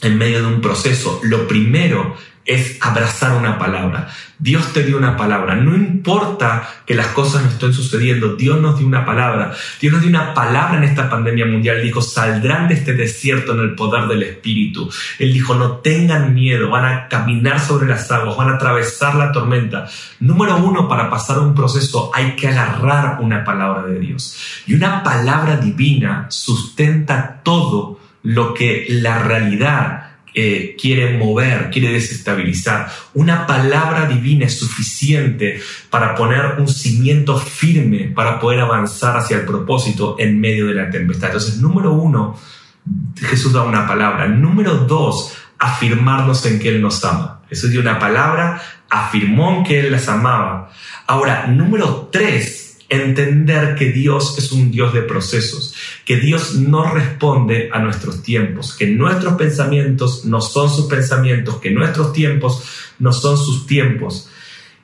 en 0.00 0.16
medio 0.16 0.40
de 0.40 0.46
un 0.46 0.62
proceso. 0.62 1.20
Lo 1.24 1.46
primero 1.46 2.16
es 2.44 2.78
abrazar 2.80 3.36
una 3.36 3.58
palabra. 3.58 4.08
Dios 4.38 4.72
te 4.72 4.82
dio 4.82 4.98
una 4.98 5.16
palabra. 5.16 5.54
No 5.54 5.76
importa 5.76 6.68
que 6.84 6.94
las 6.94 7.08
cosas 7.08 7.42
no 7.42 7.48
estén 7.48 7.72
sucediendo, 7.72 8.34
Dios 8.34 8.60
nos 8.60 8.76
dio 8.76 8.86
una 8.86 9.04
palabra. 9.04 9.54
Dios 9.80 9.92
nos 9.92 10.02
dio 10.02 10.10
una 10.10 10.34
palabra 10.34 10.78
en 10.78 10.84
esta 10.84 11.08
pandemia 11.08 11.46
mundial. 11.46 11.80
Dijo, 11.80 12.02
saldrán 12.02 12.66
de 12.66 12.74
este 12.74 12.94
desierto 12.94 13.52
en 13.52 13.60
el 13.60 13.74
poder 13.76 14.08
del 14.08 14.24
Espíritu. 14.24 14.90
Él 15.20 15.32
dijo, 15.32 15.54
no 15.54 15.76
tengan 15.76 16.34
miedo, 16.34 16.70
van 16.70 16.84
a 16.84 17.08
caminar 17.08 17.60
sobre 17.60 17.86
las 17.86 18.10
aguas, 18.10 18.36
van 18.36 18.50
a 18.50 18.54
atravesar 18.54 19.14
la 19.14 19.30
tormenta. 19.30 19.86
Número 20.18 20.56
uno, 20.56 20.88
para 20.88 21.08
pasar 21.08 21.38
un 21.38 21.54
proceso 21.54 22.10
hay 22.12 22.34
que 22.34 22.48
agarrar 22.48 23.18
una 23.20 23.44
palabra 23.44 23.84
de 23.84 24.00
Dios. 24.00 24.62
Y 24.66 24.74
una 24.74 25.04
palabra 25.04 25.56
divina 25.56 26.26
sustenta 26.30 27.40
todo 27.44 28.00
lo 28.24 28.54
que 28.54 28.86
la 28.88 29.20
realidad 29.20 30.11
eh, 30.34 30.76
quiere 30.80 31.18
mover, 31.18 31.70
quiere 31.70 31.92
desestabilizar. 31.92 32.90
Una 33.14 33.46
palabra 33.46 34.06
divina 34.06 34.46
es 34.46 34.58
suficiente 34.58 35.60
para 35.90 36.14
poner 36.14 36.56
un 36.58 36.68
cimiento 36.68 37.36
firme 37.38 38.12
para 38.14 38.40
poder 38.40 38.60
avanzar 38.60 39.16
hacia 39.16 39.38
el 39.38 39.44
propósito 39.44 40.16
en 40.18 40.40
medio 40.40 40.66
de 40.66 40.74
la 40.74 40.90
tempestad. 40.90 41.28
Entonces, 41.28 41.58
número 41.58 41.92
uno, 41.92 42.38
Jesús 43.20 43.52
da 43.52 43.62
una 43.62 43.86
palabra. 43.86 44.26
Número 44.26 44.74
dos, 44.78 45.34
afirmarnos 45.58 46.44
en 46.46 46.58
que 46.58 46.68
Él 46.68 46.80
nos 46.80 47.04
ama. 47.04 47.42
Jesús 47.48 47.70
dio 47.70 47.80
una 47.80 47.98
palabra, 47.98 48.60
afirmó 48.88 49.58
en 49.58 49.64
que 49.64 49.80
Él 49.80 49.92
las 49.92 50.08
amaba. 50.08 50.70
Ahora, 51.06 51.46
número 51.46 52.08
tres, 52.10 52.61
entender 52.92 53.74
que 53.74 53.90
Dios 53.90 54.38
es 54.38 54.52
un 54.52 54.70
Dios 54.70 54.92
de 54.92 55.02
procesos, 55.02 55.74
que 56.04 56.16
Dios 56.16 56.54
no 56.54 56.92
responde 56.92 57.70
a 57.72 57.78
nuestros 57.78 58.22
tiempos, 58.22 58.76
que 58.76 58.86
nuestros 58.86 59.34
pensamientos 59.34 60.24
no 60.24 60.40
son 60.40 60.68
sus 60.68 60.86
pensamientos, 60.86 61.56
que 61.56 61.70
nuestros 61.70 62.12
tiempos 62.12 62.62
no 62.98 63.12
son 63.12 63.38
sus 63.38 63.66
tiempos. 63.66 64.28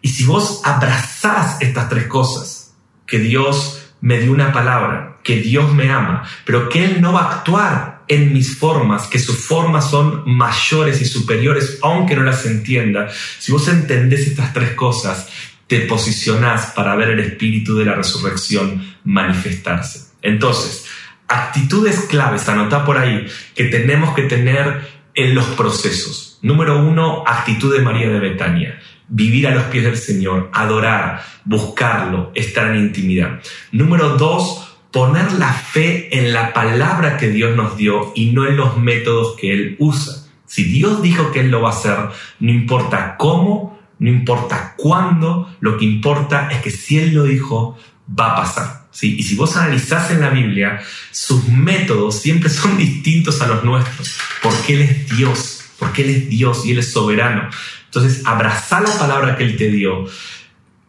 Y 0.00 0.08
si 0.08 0.24
vos 0.24 0.62
abrazás 0.64 1.60
estas 1.60 1.88
tres 1.88 2.06
cosas, 2.06 2.74
que 3.06 3.18
Dios 3.18 3.82
me 4.00 4.20
dio 4.20 4.32
una 4.32 4.52
palabra, 4.52 5.18
que 5.22 5.40
Dios 5.40 5.74
me 5.74 5.90
ama, 5.90 6.24
pero 6.44 6.68
que 6.68 6.84
Él 6.84 7.00
no 7.00 7.12
va 7.12 7.22
a 7.22 7.34
actuar 7.36 7.98
en 8.08 8.32
mis 8.32 8.56
formas, 8.56 9.06
que 9.06 9.18
sus 9.18 9.36
formas 9.36 9.90
son 9.90 10.22
mayores 10.24 11.02
y 11.02 11.04
superiores, 11.04 11.78
aunque 11.82 12.16
no 12.16 12.22
las 12.22 12.46
entienda, 12.46 13.08
si 13.38 13.52
vos 13.52 13.68
entendés 13.68 14.26
estas 14.26 14.52
tres 14.54 14.70
cosas, 14.72 15.28
te 15.68 15.80
posicionás 15.80 16.72
para 16.74 16.96
ver 16.96 17.10
el 17.10 17.20
espíritu 17.20 17.76
de 17.76 17.84
la 17.84 17.94
resurrección 17.94 18.96
manifestarse. 19.04 20.08
Entonces, 20.22 20.86
actitudes 21.28 22.00
claves, 22.08 22.48
anota 22.48 22.84
por 22.84 22.98
ahí, 22.98 23.26
que 23.54 23.64
tenemos 23.64 24.14
que 24.14 24.22
tener 24.22 24.88
en 25.14 25.34
los 25.34 25.44
procesos. 25.48 26.38
Número 26.42 26.84
uno, 26.84 27.22
actitud 27.26 27.74
de 27.74 27.82
María 27.82 28.08
de 28.08 28.18
Betania. 28.18 28.80
Vivir 29.08 29.46
a 29.46 29.54
los 29.54 29.64
pies 29.64 29.84
del 29.84 29.96
Señor, 29.96 30.50
adorar, 30.52 31.22
buscarlo, 31.44 32.32
estar 32.34 32.70
en 32.70 32.82
intimidad. 32.82 33.40
Número 33.72 34.16
dos, 34.16 34.76
poner 34.90 35.32
la 35.32 35.52
fe 35.52 36.18
en 36.18 36.32
la 36.32 36.52
palabra 36.52 37.18
que 37.18 37.28
Dios 37.28 37.56
nos 37.56 37.76
dio 37.76 38.12
y 38.14 38.32
no 38.32 38.46
en 38.46 38.56
los 38.56 38.78
métodos 38.78 39.36
que 39.38 39.52
Él 39.52 39.76
usa. 39.78 40.24
Si 40.46 40.64
Dios 40.64 41.02
dijo 41.02 41.30
que 41.30 41.40
Él 41.40 41.50
lo 41.50 41.60
va 41.60 41.70
a 41.70 41.72
hacer, 41.72 41.96
no 42.40 42.50
importa 42.50 43.16
cómo, 43.18 43.77
no 43.98 44.08
importa 44.08 44.74
cuándo, 44.76 45.54
lo 45.60 45.76
que 45.76 45.84
importa 45.84 46.48
es 46.50 46.62
que 46.62 46.70
si 46.70 46.98
Él 46.98 47.14
lo 47.14 47.24
dijo, 47.24 47.76
va 48.18 48.32
a 48.32 48.36
pasar. 48.36 48.86
¿sí? 48.90 49.16
Y 49.18 49.22
si 49.22 49.34
vos 49.34 49.56
analizás 49.56 50.10
en 50.10 50.20
la 50.20 50.30
Biblia, 50.30 50.80
sus 51.10 51.48
métodos 51.48 52.20
siempre 52.20 52.50
son 52.50 52.76
distintos 52.78 53.40
a 53.40 53.46
los 53.46 53.64
nuestros, 53.64 54.16
porque 54.42 54.74
Él 54.74 54.82
es 54.82 55.16
Dios, 55.16 55.64
porque 55.78 56.02
Él 56.02 56.10
es 56.10 56.28
Dios 56.28 56.64
y 56.64 56.72
Él 56.72 56.78
es 56.78 56.92
soberano. 56.92 57.48
Entonces, 57.86 58.22
abrazá 58.24 58.80
la 58.80 58.98
palabra 58.98 59.36
que 59.36 59.44
Él 59.44 59.56
te 59.56 59.68
dio, 59.70 60.06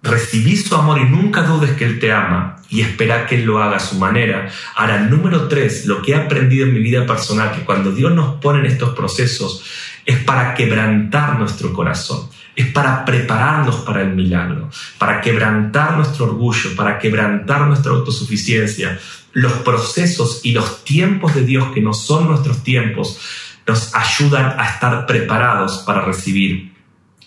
recibí 0.02 0.56
su 0.56 0.76
amor 0.76 1.00
y 1.00 1.06
nunca 1.06 1.44
dudes 1.44 1.72
que 1.72 1.86
Él 1.86 2.00
te 2.00 2.12
ama 2.12 2.58
y 2.70 2.82
espera 2.82 3.26
que 3.26 3.36
Él 3.36 3.46
lo 3.46 3.62
haga 3.62 3.78
a 3.78 3.80
su 3.80 3.96
manera. 3.96 4.50
Ahora, 4.76 5.00
número 5.00 5.48
tres, 5.48 5.86
lo 5.86 6.02
que 6.02 6.12
he 6.12 6.16
aprendido 6.16 6.68
en 6.68 6.74
mi 6.74 6.80
vida 6.80 7.06
personal, 7.06 7.52
que 7.52 7.66
cuando 7.66 7.92
Dios 7.92 8.14
nos 8.14 8.36
pone 8.36 8.60
en 8.60 8.68
estos 8.68 8.96
procesos, 8.96 9.64
es 10.06 10.24
para 10.24 10.54
quebrantar 10.54 11.38
nuestro 11.38 11.74
corazón 11.74 12.30
es 12.60 12.74
para 12.74 13.06
prepararnos 13.06 13.78
para 13.78 14.02
el 14.02 14.14
milagro, 14.14 14.70
para 14.98 15.22
quebrantar 15.22 15.96
nuestro 15.96 16.26
orgullo, 16.26 16.76
para 16.76 17.00
quebrantar 17.00 17.62
nuestra 17.62 17.94
autosuficiencia. 17.94 19.00
Los 19.32 19.54
procesos 19.54 20.42
y 20.44 20.52
los 20.52 20.84
tiempos 20.84 21.36
de 21.36 21.46
Dios 21.46 21.72
que 21.74 21.80
no 21.80 21.94
son 21.94 22.28
nuestros 22.28 22.62
tiempos 22.62 23.18
nos 23.66 23.96
ayudan 23.96 24.60
a 24.60 24.72
estar 24.72 25.06
preparados 25.06 25.84
para 25.86 26.02
recibir 26.02 26.74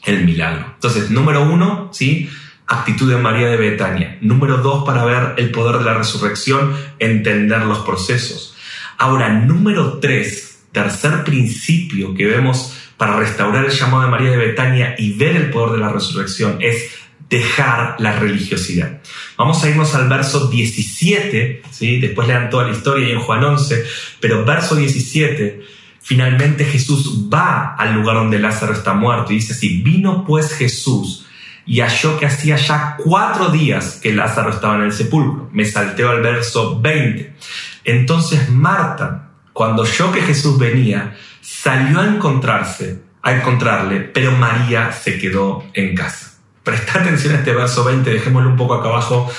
el 0.04 0.22
milagro. 0.22 0.66
Entonces, 0.74 1.10
número 1.10 1.42
uno, 1.44 1.88
¿sí? 1.92 2.28
Actitud 2.66 3.10
de 3.10 3.16
María 3.16 3.48
de 3.48 3.56
Betania. 3.56 4.18
Número 4.20 4.58
dos, 4.58 4.84
para 4.84 5.06
ver 5.06 5.32
el 5.38 5.50
poder 5.50 5.78
de 5.78 5.84
la 5.86 5.94
resurrección, 5.94 6.76
entender 6.98 7.62
los 7.62 7.78
procesos. 7.78 8.54
Ahora, 8.98 9.30
número 9.30 9.98
tres, 9.98 10.51
tercer 10.72 11.24
principio 11.24 12.14
que 12.14 12.26
vemos 12.26 12.76
para 12.96 13.16
restaurar 13.16 13.64
el 13.64 13.70
llamado 13.70 14.04
de 14.04 14.10
María 14.10 14.30
de 14.30 14.36
Betania 14.36 14.94
y 14.98 15.12
ver 15.12 15.36
el 15.36 15.50
poder 15.50 15.72
de 15.72 15.78
la 15.78 15.92
resurrección 15.92 16.58
es 16.60 16.90
dejar 17.28 17.96
la 17.98 18.18
religiosidad. 18.18 19.00
Vamos 19.38 19.62
a 19.64 19.70
irnos 19.70 19.94
al 19.94 20.08
verso 20.08 20.48
17, 20.48 21.62
¿sí? 21.70 21.98
después 21.98 22.28
lean 22.28 22.50
toda 22.50 22.64
la 22.64 22.72
historia 22.72 23.08
y 23.08 23.12
en 23.12 23.20
Juan 23.20 23.42
11, 23.42 23.84
pero 24.20 24.44
verso 24.44 24.76
17, 24.76 25.62
finalmente 26.00 26.64
Jesús 26.64 27.28
va 27.32 27.74
al 27.74 27.94
lugar 27.94 28.16
donde 28.16 28.38
Lázaro 28.38 28.74
está 28.74 28.92
muerto 28.92 29.32
y 29.32 29.36
dice 29.36 29.54
así, 29.54 29.82
vino 29.82 30.24
pues 30.26 30.52
Jesús 30.52 31.26
y 31.64 31.80
halló 31.80 32.18
que 32.18 32.26
hacía 32.26 32.56
ya 32.56 32.96
cuatro 33.02 33.48
días 33.48 33.98
que 34.02 34.12
Lázaro 34.12 34.50
estaba 34.50 34.76
en 34.76 34.82
el 34.82 34.92
sepulcro. 34.92 35.48
Me 35.52 35.64
salteo 35.64 36.10
al 36.10 36.20
verso 36.20 36.80
20. 36.80 37.34
Entonces 37.84 38.50
Marta, 38.50 39.31
cuando 39.52 39.82
oyó 39.82 40.12
que 40.12 40.22
Jesús 40.22 40.58
venía, 40.58 41.16
salió 41.40 42.00
a 42.00 42.06
encontrarse, 42.06 43.02
a 43.22 43.32
encontrarle, 43.32 44.00
pero 44.00 44.32
María 44.32 44.92
se 44.92 45.18
quedó 45.18 45.64
en 45.74 45.94
casa. 45.94 46.38
Presta 46.62 47.00
atención 47.00 47.34
a 47.34 47.38
este 47.38 47.52
verso 47.52 47.84
20, 47.84 48.10
dejémoslo 48.10 48.50
un 48.50 48.56
poco 48.56 48.74
acá 48.74 48.88
abajo. 48.88 49.30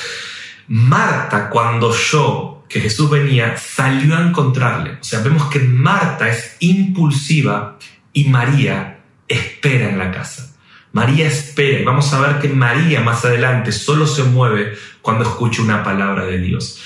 Marta, 0.68 1.50
cuando 1.50 1.90
oyó 1.90 2.64
que 2.68 2.82
Jesús 2.82 3.10
venía, 3.10 3.56
salió 3.58 4.16
a 4.16 4.22
encontrarle. 4.22 4.94
O 4.94 5.04
sea, 5.04 5.20
vemos 5.22 5.50
que 5.50 5.60
Marta 5.60 6.28
es 6.28 6.58
impulsiva 6.60 7.78
y 8.12 8.26
María 8.26 9.00
espera 9.28 9.90
en 9.90 10.00
la 10.00 10.12
casa. 10.12 10.56
María 10.92 11.28
espera 11.28 11.80
y 11.80 11.84
vamos 11.84 12.14
a 12.14 12.22
ver 12.22 12.40
que 12.40 12.50
María 12.50 13.02
más 13.02 13.26
adelante 13.26 13.72
solo 13.72 14.06
se 14.06 14.24
mueve 14.24 14.78
cuando 15.04 15.26
escucha 15.26 15.62
una 15.62 15.84
palabra 15.84 16.26
de 16.26 16.40
Dios. 16.40 16.80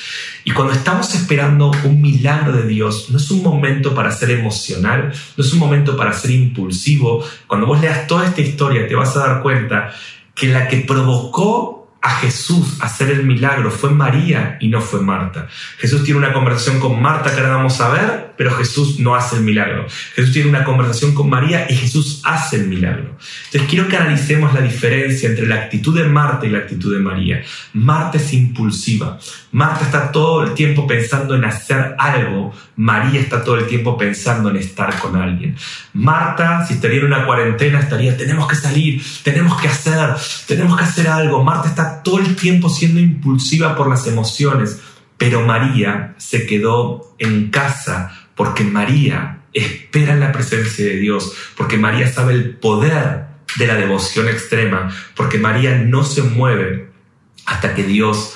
Y 0.43 0.51
cuando 0.51 0.73
estamos 0.73 1.13
esperando 1.13 1.71
un 1.83 2.01
milagro 2.01 2.51
de 2.51 2.67
Dios, 2.67 3.09
no 3.11 3.17
es 3.17 3.29
un 3.29 3.43
momento 3.43 3.93
para 3.93 4.11
ser 4.11 4.31
emocional, 4.31 5.13
no 5.37 5.43
es 5.43 5.53
un 5.53 5.59
momento 5.59 5.95
para 5.95 6.11
ser 6.13 6.31
impulsivo. 6.31 7.23
Cuando 7.45 7.67
vos 7.67 7.79
leas 7.79 8.07
toda 8.07 8.25
esta 8.25 8.41
historia 8.41 8.87
te 8.87 8.95
vas 8.95 9.15
a 9.15 9.19
dar 9.19 9.41
cuenta 9.43 9.93
que 10.33 10.47
la 10.47 10.67
que 10.67 10.77
provocó 10.77 11.89
a 12.01 12.09
Jesús 12.15 12.77
hacer 12.81 13.11
el 13.11 13.23
milagro 13.23 13.69
fue 13.69 13.91
María 13.91 14.57
y 14.59 14.67
no 14.67 14.81
fue 14.81 15.01
Marta. 15.01 15.47
Jesús 15.77 16.03
tiene 16.03 16.19
una 16.19 16.33
conversación 16.33 16.79
con 16.79 16.99
Marta 16.99 17.33
que 17.33 17.39
ahora 17.39 17.57
vamos 17.57 17.79
a 17.81 17.89
ver, 17.89 18.26
pero 18.37 18.51
Jesús 18.55 18.99
no 18.99 19.15
hace 19.15 19.37
el 19.37 19.41
milagro. 19.41 19.87
Jesús 20.15 20.31
tiene 20.31 20.49
una 20.49 20.63
conversación 20.63 21.13
con 21.13 21.29
María 21.29 21.65
y 21.69 21.75
Jesús 21.75 22.21
hace 22.23 22.57
el 22.57 22.67
milagro. 22.67 23.17
Entonces 23.45 23.69
quiero 23.69 23.87
que 23.87 23.97
analicemos 23.97 24.53
la 24.53 24.61
diferencia 24.61 25.29
entre 25.29 25.47
la 25.47 25.55
actitud 25.55 25.97
de 25.97 26.05
Marta 26.07 26.45
y 26.45 26.49
la 26.49 26.59
actitud 26.59 26.93
de 26.93 26.99
María. 26.99 27.41
Marta 27.73 28.17
es 28.17 28.31
impulsiva. 28.33 29.17
Marta 29.51 29.85
está 29.85 30.11
todo 30.11 30.43
el 30.43 30.53
tiempo 30.53 30.85
pensando 30.85 31.35
en 31.35 31.45
hacer 31.45 31.95
algo. 31.97 32.53
María 32.75 33.19
está 33.19 33.43
todo 33.43 33.57
el 33.57 33.65
tiempo 33.65 33.97
pensando 33.97 34.49
en 34.49 34.57
estar 34.57 34.99
con 34.99 35.15
alguien. 35.15 35.55
Marta, 35.93 36.65
si 36.65 36.75
estaría 36.75 36.99
en 36.99 37.05
una 37.05 37.25
cuarentena, 37.25 37.79
estaría, 37.79 38.15
tenemos 38.15 38.47
que 38.47 38.55
salir, 38.55 39.01
tenemos 39.23 39.59
que 39.59 39.67
hacer, 39.67 40.15
tenemos 40.45 40.77
que 40.77 40.83
hacer 40.83 41.07
algo. 41.07 41.43
Marta 41.43 41.69
está 41.69 42.03
todo 42.03 42.19
el 42.19 42.35
tiempo 42.35 42.69
siendo 42.69 42.99
impulsiva 42.99 43.75
por 43.75 43.89
las 43.89 44.05
emociones, 44.05 44.79
pero 45.17 45.41
María 45.41 46.13
se 46.17 46.45
quedó 46.45 47.15
en 47.17 47.49
casa 47.49 48.26
porque 48.37 48.63
María 48.63 49.39
espera 49.51 50.15
la 50.15 50.31
presencia 50.31 50.85
de 50.85 50.95
Dios, 50.95 51.33
porque 51.57 51.77
María 51.77 52.07
sabe 52.07 52.33
el 52.33 52.51
poder 52.51 53.25
de 53.57 53.67
la 53.67 53.75
devoción 53.75 54.29
extrema, 54.29 54.95
porque 55.15 55.39
María 55.39 55.75
no 55.75 56.05
se 56.05 56.21
mueve 56.21 56.89
hasta 57.45 57.73
que 57.73 57.83
Dios 57.83 58.35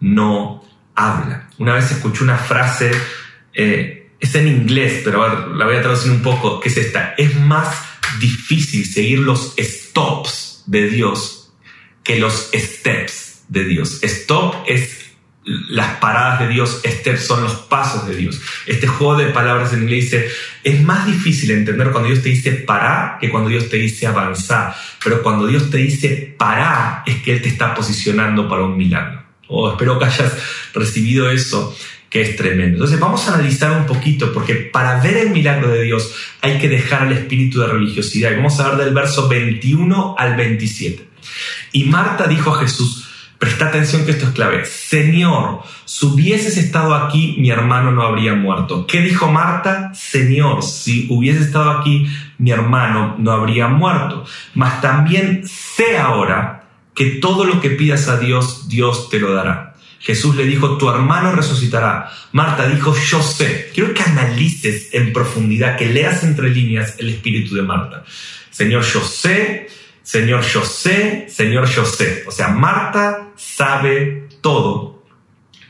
no 0.00 0.64
habla. 0.94 1.50
Una 1.58 1.74
vez 1.74 1.90
escuché 1.90 2.24
una 2.24 2.38
frase, 2.38 2.90
eh, 3.52 4.12
es 4.18 4.34
en 4.34 4.48
inglés, 4.48 5.02
pero 5.04 5.54
la 5.54 5.66
voy 5.66 5.76
a 5.76 5.82
traducir 5.82 6.12
un 6.12 6.22
poco, 6.22 6.60
que 6.60 6.68
es 6.68 6.76
esta, 6.76 7.14
es 7.18 7.34
más 7.36 7.68
difícil 8.20 8.86
seguir 8.86 9.18
los 9.18 9.54
stops 9.58 10.64
de 10.66 10.88
Dios 10.88 11.40
que 12.02 12.18
los 12.18 12.50
steps 12.54 13.42
de 13.48 13.64
Dios. 13.64 14.02
Stop 14.02 14.64
es 14.66 14.99
las 15.44 15.96
paradas 15.96 16.40
de 16.40 16.48
Dios, 16.48 16.82
steps 16.84 17.26
son 17.26 17.42
los 17.42 17.54
pasos 17.54 18.06
de 18.06 18.14
Dios. 18.14 18.40
Este 18.66 18.86
juego 18.86 19.16
de 19.16 19.26
palabras 19.26 19.72
en 19.72 19.82
inglés 19.82 20.04
dice, 20.04 20.28
es 20.62 20.82
más 20.82 21.06
difícil 21.06 21.50
entender 21.50 21.90
cuando 21.90 22.08
Dios 22.10 22.22
te 22.22 22.28
dice 22.28 22.52
parar 22.52 23.18
que 23.18 23.30
cuando 23.30 23.48
Dios 23.48 23.68
te 23.68 23.78
dice 23.78 24.06
avanzar. 24.06 24.74
Pero 25.02 25.22
cuando 25.22 25.46
Dios 25.46 25.70
te 25.70 25.78
dice 25.78 26.34
parar 26.36 27.02
es 27.06 27.22
que 27.22 27.32
Él 27.32 27.42
te 27.42 27.48
está 27.48 27.74
posicionando 27.74 28.48
para 28.48 28.64
un 28.64 28.76
milagro. 28.76 29.22
Oh, 29.48 29.70
espero 29.70 29.98
que 29.98 30.04
hayas 30.04 30.32
recibido 30.74 31.30
eso 31.30 31.76
que 32.10 32.22
es 32.22 32.36
tremendo. 32.36 32.74
Entonces 32.74 33.00
vamos 33.00 33.26
a 33.26 33.34
analizar 33.34 33.72
un 33.72 33.86
poquito, 33.86 34.32
porque 34.32 34.56
para 34.56 35.00
ver 35.00 35.16
el 35.16 35.30
milagro 35.30 35.70
de 35.70 35.84
Dios 35.84 36.12
hay 36.40 36.58
que 36.58 36.68
dejar 36.68 37.06
el 37.06 37.16
espíritu 37.16 37.60
de 37.60 37.68
religiosidad. 37.68 38.34
vamos 38.36 38.58
a 38.60 38.70
ver 38.70 38.84
del 38.84 38.94
verso 38.94 39.28
21 39.28 40.16
al 40.18 40.36
27. 40.36 41.08
Y 41.72 41.84
Marta 41.84 42.26
dijo 42.26 42.54
a 42.54 42.60
Jesús, 42.60 43.09
presta 43.40 43.68
atención 43.68 44.04
que 44.04 44.10
esto 44.10 44.26
es 44.26 44.32
clave, 44.32 44.66
Señor, 44.66 45.62
si 45.86 46.04
hubieses 46.04 46.58
estado 46.58 46.94
aquí, 46.94 47.36
mi 47.38 47.50
hermano 47.50 47.90
no 47.90 48.02
habría 48.02 48.34
muerto. 48.34 48.86
¿Qué 48.86 49.00
dijo 49.00 49.32
Marta? 49.32 49.92
Señor, 49.94 50.62
si 50.62 51.06
hubiese 51.08 51.40
estado 51.40 51.70
aquí, 51.70 52.06
mi 52.36 52.50
hermano 52.50 53.16
no 53.18 53.32
habría 53.32 53.66
muerto. 53.66 54.26
Mas 54.52 54.82
también 54.82 55.42
sé 55.48 55.96
ahora 55.96 56.68
que 56.94 57.12
todo 57.12 57.46
lo 57.46 57.62
que 57.62 57.70
pidas 57.70 58.08
a 58.08 58.18
Dios, 58.18 58.68
Dios 58.68 59.08
te 59.08 59.18
lo 59.18 59.32
dará. 59.32 59.74
Jesús 60.00 60.36
le 60.36 60.44
dijo, 60.44 60.76
tu 60.76 60.90
hermano 60.90 61.32
resucitará. 61.32 62.10
Marta 62.32 62.68
dijo, 62.68 62.94
yo 62.94 63.22
sé. 63.22 63.70
Quiero 63.72 63.94
que 63.94 64.02
analices 64.02 64.92
en 64.92 65.14
profundidad, 65.14 65.78
que 65.78 65.86
leas 65.86 66.24
entre 66.24 66.50
líneas 66.50 66.96
el 66.98 67.08
espíritu 67.08 67.54
de 67.54 67.62
Marta. 67.62 68.04
Señor, 68.50 68.82
yo 68.82 69.00
sé, 69.00 69.68
Señor, 70.10 70.42
yo 70.42 70.64
sé, 70.64 71.26
Señor, 71.28 71.68
yo 71.68 71.84
sé. 71.84 72.24
O 72.26 72.32
sea, 72.32 72.48
Marta 72.48 73.30
sabe 73.36 74.26
todo, 74.40 75.04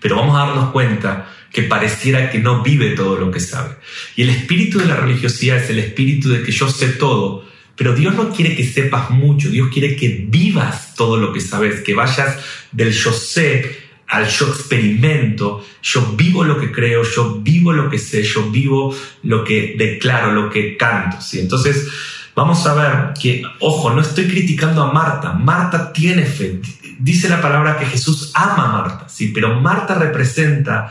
pero 0.00 0.16
vamos 0.16 0.34
a 0.34 0.46
darnos 0.46 0.70
cuenta 0.70 1.30
que 1.52 1.64
pareciera 1.64 2.30
que 2.30 2.38
no 2.38 2.62
vive 2.62 2.92
todo 2.92 3.16
lo 3.16 3.30
que 3.30 3.38
sabe. 3.38 3.76
Y 4.16 4.22
el 4.22 4.30
espíritu 4.30 4.78
de 4.78 4.86
la 4.86 4.96
religiosidad 4.96 5.58
es 5.58 5.68
el 5.68 5.78
espíritu 5.78 6.30
de 6.30 6.42
que 6.42 6.52
yo 6.52 6.70
sé 6.70 6.88
todo, 6.88 7.44
pero 7.76 7.94
Dios 7.94 8.14
no 8.14 8.32
quiere 8.32 8.56
que 8.56 8.64
sepas 8.64 9.10
mucho, 9.10 9.50
Dios 9.50 9.68
quiere 9.70 9.94
que 9.94 10.24
vivas 10.26 10.94
todo 10.94 11.18
lo 11.18 11.34
que 11.34 11.42
sabes, 11.42 11.82
que 11.82 11.92
vayas 11.92 12.38
del 12.72 12.92
yo 12.92 13.12
sé 13.12 13.90
al 14.06 14.26
yo 14.26 14.48
experimento, 14.48 15.62
yo 15.82 16.14
vivo 16.16 16.44
lo 16.44 16.58
que 16.58 16.72
creo, 16.72 17.02
yo 17.02 17.42
vivo 17.42 17.74
lo 17.74 17.90
que 17.90 17.98
sé, 17.98 18.22
yo 18.22 18.50
vivo 18.50 18.96
lo 19.22 19.44
que 19.44 19.74
declaro, 19.76 20.32
lo 20.32 20.48
que 20.48 20.78
canto. 20.78 21.20
¿sí? 21.20 21.40
Entonces, 21.40 21.86
vamos 22.34 22.66
a 22.66 22.74
ver 22.74 23.14
que, 23.20 23.42
ojo, 23.60 23.90
no 23.90 24.00
estoy 24.00 24.28
criticando 24.28 24.82
a 24.82 24.92
Marta, 24.92 25.32
Marta 25.32 25.92
tiene 25.92 26.24
fe, 26.24 26.60
dice 26.98 27.28
la 27.28 27.40
palabra 27.40 27.78
que 27.78 27.86
Jesús 27.86 28.30
ama 28.34 28.64
a 28.64 28.72
Marta, 28.72 29.08
¿sí? 29.08 29.28
pero 29.34 29.60
Marta 29.60 29.94
representa 29.94 30.90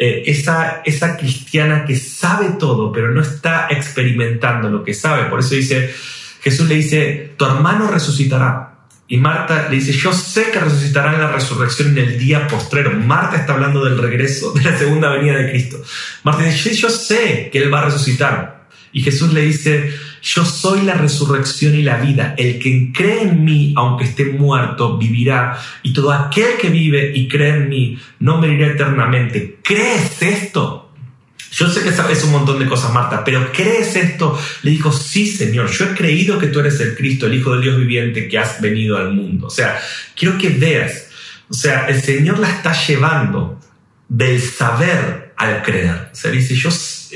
eh, 0.00 0.22
esa, 0.26 0.82
esa 0.84 1.16
cristiana 1.16 1.84
que 1.84 1.96
sabe 1.96 2.50
todo, 2.58 2.92
pero 2.92 3.10
no 3.10 3.20
está 3.20 3.66
experimentando 3.68 4.68
lo 4.68 4.84
que 4.84 4.94
sabe. 4.94 5.24
Por 5.24 5.40
eso 5.40 5.56
dice, 5.56 5.92
Jesús 6.40 6.68
le 6.68 6.76
dice, 6.76 7.34
tu 7.36 7.44
hermano 7.44 7.88
resucitará. 7.88 8.76
Y 9.08 9.16
Marta 9.16 9.68
le 9.68 9.76
dice, 9.76 9.90
yo 9.90 10.12
sé 10.12 10.50
que 10.52 10.60
resucitará 10.60 11.14
en 11.14 11.20
la 11.20 11.32
resurrección 11.32 11.98
en 11.98 11.98
el 11.98 12.18
día 12.18 12.46
postrero. 12.46 12.92
Marta 12.92 13.38
está 13.38 13.54
hablando 13.54 13.84
del 13.84 13.98
regreso, 13.98 14.52
de 14.52 14.62
la 14.62 14.78
segunda 14.78 15.10
venida 15.10 15.36
de 15.36 15.50
Cristo. 15.50 15.82
Marta 16.22 16.44
dice, 16.44 16.74
yo 16.74 16.90
sé 16.90 17.48
que 17.50 17.58
Él 17.58 17.74
va 17.74 17.80
a 17.80 17.86
resucitar. 17.86 18.68
Y 18.92 19.02
Jesús 19.02 19.32
le 19.32 19.40
dice, 19.40 19.92
yo 20.22 20.44
soy 20.44 20.82
la 20.82 20.94
resurrección 20.94 21.74
y 21.74 21.82
la 21.82 21.98
vida. 21.98 22.34
El 22.36 22.58
que 22.58 22.90
cree 22.92 23.22
en 23.22 23.44
mí, 23.44 23.72
aunque 23.76 24.04
esté 24.04 24.26
muerto, 24.26 24.98
vivirá. 24.98 25.58
Y 25.82 25.92
todo 25.92 26.12
aquel 26.12 26.56
que 26.60 26.70
vive 26.70 27.12
y 27.14 27.28
cree 27.28 27.54
en 27.54 27.68
mí, 27.68 27.98
no 28.20 28.38
morirá 28.38 28.68
eternamente. 28.68 29.58
¿Crees 29.62 30.20
esto? 30.22 30.88
Yo 31.50 31.68
sé 31.68 31.82
que 31.82 31.92
sabes 31.92 32.22
un 32.24 32.32
montón 32.32 32.58
de 32.58 32.66
cosas, 32.66 32.92
Marta, 32.92 33.24
pero 33.24 33.50
¿crees 33.52 33.96
esto? 33.96 34.38
Le 34.62 34.70
dijo, 34.70 34.92
sí, 34.92 35.26
Señor, 35.26 35.70
yo 35.70 35.86
he 35.86 35.94
creído 35.94 36.38
que 36.38 36.48
tú 36.48 36.60
eres 36.60 36.78
el 36.80 36.94
Cristo, 36.94 37.26
el 37.26 37.34
Hijo 37.34 37.52
del 37.52 37.62
Dios 37.62 37.78
viviente 37.78 38.28
que 38.28 38.38
has 38.38 38.60
venido 38.60 38.96
al 38.96 39.14
mundo. 39.14 39.46
O 39.46 39.50
sea, 39.50 39.80
quiero 40.14 40.36
que 40.36 40.50
veas, 40.50 41.08
o 41.48 41.54
sea, 41.54 41.86
el 41.88 42.02
Señor 42.02 42.38
la 42.38 42.50
está 42.50 42.74
llevando 42.86 43.58
del 44.08 44.40
saber 44.40 45.32
al 45.36 45.62
creer. 45.62 46.10
O 46.12 46.14
sea, 46.14 46.30
dice, 46.30 46.54
yo, 46.54 46.70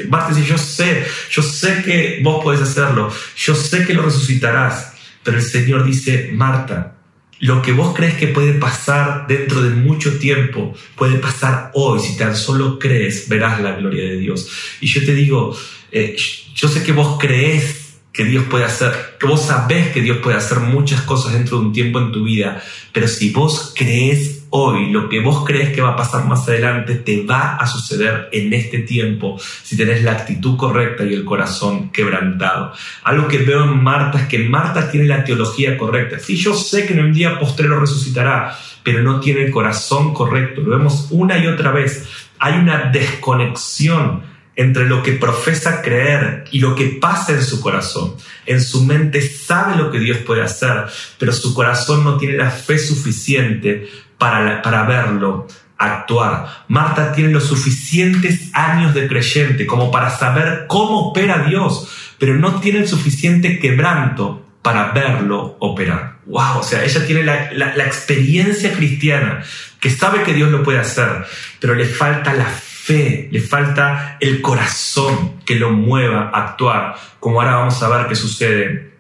Marta 0.09 0.35
dice, 0.35 0.49
yo 0.49 0.59
sé, 0.59 1.05
yo 1.31 1.43
sé 1.43 1.83
que 1.85 2.21
vos 2.23 2.43
podés 2.43 2.61
hacerlo, 2.61 3.13
yo 3.37 3.55
sé 3.55 3.85
que 3.85 3.95
lo 3.95 4.03
resucitarás, 4.03 4.93
pero 5.23 5.39
el 5.39 5.43
Señor 5.43 5.85
dice, 5.85 6.31
Marta, 6.33 6.97
lo 7.43 7.61
que 7.61 7.73
vos 7.73 7.95
crees 7.95 8.15
que 8.15 8.29
puede 8.29 8.55
pasar 8.55 9.27
dentro 9.27 9.63
de 9.63 9.71
mucho 9.71 10.19
tiempo, 10.19 10.75
puede 10.95 11.19
pasar 11.19 11.73
hoy. 11.75 11.99
Si 11.99 12.17
tan 12.17 12.37
solo 12.37 12.79
crees, 12.79 13.29
verás 13.29 13.61
la 13.61 13.73
gloria 13.73 14.05
de 14.05 14.17
Dios. 14.17 14.49
Y 14.81 14.87
yo 14.87 15.05
te 15.05 15.13
digo, 15.13 15.57
eh, 15.91 16.17
yo 16.55 16.69
sé 16.69 16.85
que 16.85 16.93
vos 16.93 17.19
crees 17.19 17.97
que 18.13 18.25
Dios 18.25 18.45
puede 18.49 18.65
hacer, 18.65 19.17
que 19.19 19.27
vos 19.27 19.43
sabés 19.43 19.89
que 19.89 20.03
Dios 20.03 20.19
puede 20.19 20.37
hacer 20.37 20.61
muchas 20.61 21.03
cosas 21.03 21.33
dentro 21.33 21.59
de 21.59 21.67
un 21.67 21.73
tiempo 21.73 21.99
en 21.99 22.13
tu 22.13 22.23
vida, 22.25 22.63
pero 22.93 23.09
si 23.09 23.31
vos 23.31 23.73
crees 23.77 24.42
hoy, 24.55 24.91
lo 24.91 25.09
que 25.09 25.21
vos 25.21 25.45
crees 25.47 25.73
que 25.75 25.81
va 25.81 25.91
a 25.91 25.97
pasar 25.97 26.27
más 26.27 26.47
adelante, 26.47 26.97
te 26.97 27.25
va 27.25 27.57
a 27.57 27.67
suceder 27.67 28.29
en 28.33 28.53
este 28.53 28.81
tiempo 28.81 29.39
si 29.63 29.79
tenés 29.79 30.03
la 30.03 30.13
actitud 30.13 30.59
correcta 30.59 31.05
y 31.05 31.15
el 31.15 31.25
corazón 31.25 31.91
quebrantado. 31.91 32.73
Algo 33.05 33.29
que 33.29 33.39
veo 33.39 33.65
en 33.65 33.83
Marta 33.83 34.21
es 34.21 34.27
que 34.27 34.39
Marta 34.41 34.91
tiene 34.91 35.07
la 35.07 35.25
teología 35.25 35.79
correcta. 35.79 36.19
Sí, 36.19 36.37
yo 36.37 36.53
sé 36.53 36.87
que 36.87 36.93
en 36.93 37.05
un 37.05 37.13
día 37.15 37.39
postrero 37.39 37.81
resucitará, 37.81 38.55
pero 38.83 39.03
no 39.03 39.21
tiene 39.21 39.45
el 39.45 39.51
corazón 39.51 40.13
correcto. 40.13 40.61
Lo 40.61 40.77
vemos 40.77 41.09
una 41.11 41.39
y 41.39 41.47
otra 41.47 41.73
vez. 41.73 42.07
Hay 42.39 42.59
una 42.59 42.91
desconexión 42.91 44.33
entre 44.55 44.85
lo 44.87 45.03
que 45.03 45.13
profesa 45.13 45.81
creer 45.81 46.45
y 46.51 46.59
lo 46.59 46.75
que 46.75 46.99
pasa 47.01 47.33
en 47.33 47.43
su 47.43 47.59
corazón. 47.61 48.17
En 48.45 48.61
su 48.61 48.85
mente 48.85 49.23
sabe 49.23 49.77
lo 49.77 49.91
que 49.91 49.99
Dios 49.99 50.19
puede 50.19 50.43
hacer, 50.43 50.85
pero 51.19 51.33
su 51.33 51.55
corazón 51.55 52.05
no 52.05 52.19
tiene 52.19 52.37
la 52.37 52.51
fe 52.51 52.79
suficiente 52.79 53.89
para, 54.23 54.85
verlo 54.85 55.49
actuar. 55.77 56.47
Marta 56.69 57.13
tiene 57.13 57.33
los 57.33 57.45
suficientes 57.45 58.51
años 58.53 58.95
de 58.95 59.09
creyente 59.09 59.67
como 59.67 59.91
para 59.91 60.11
saber 60.11 60.67
cómo 60.69 61.09
opera 61.09 61.45
Dios, 61.49 62.15
pero 62.19 62.37
no 62.37 62.61
tiene 62.61 62.79
el 62.79 62.89
suficiente 62.89 63.59
quebranto 63.59 64.47
para 64.63 64.93
verlo 64.93 65.57
operar. 65.59 66.19
¡Wow! 66.27 66.59
O 66.59 66.63
sea, 66.63 66.85
ella 66.85 67.05
tiene 67.05 67.25
la, 67.25 67.51
la 67.53 67.85
experiencia 67.85 68.73
cristiana, 68.73 69.43
que 69.81 69.91
sabe 69.91 70.23
que 70.23 70.35
Dios 70.35 70.53
lo 70.53 70.63
puede 70.63 70.79
hacer, 70.79 71.27
pero 71.59 71.75
le 71.75 71.85
falta 71.85 72.33
la 72.33 72.47
fe, 72.47 73.29
le 73.33 73.41
falta 73.41 74.19
el 74.21 74.41
corazón 74.41 75.41
que 75.45 75.57
lo 75.57 75.71
mueva 75.71 76.31
a 76.33 76.51
actuar, 76.51 76.95
como 77.19 77.41
ahora 77.41 77.57
vamos 77.57 77.83
a 77.83 77.89
ver 77.89 78.07
qué 78.07 78.15
sucede 78.15 78.93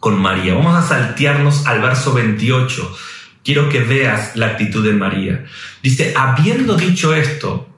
con 0.00 0.20
María. 0.20 0.54
Vamos 0.54 0.74
a 0.74 0.82
saltearnos 0.82 1.64
al 1.64 1.80
verso 1.80 2.12
28 2.12 2.96
quiero 3.44 3.68
que 3.68 3.80
veas 3.80 4.34
la 4.34 4.46
actitud 4.46 4.84
de 4.84 4.92
María. 4.92 5.44
Dice, 5.82 6.14
habiendo 6.16 6.74
dicho 6.76 7.14
esto, 7.14 7.68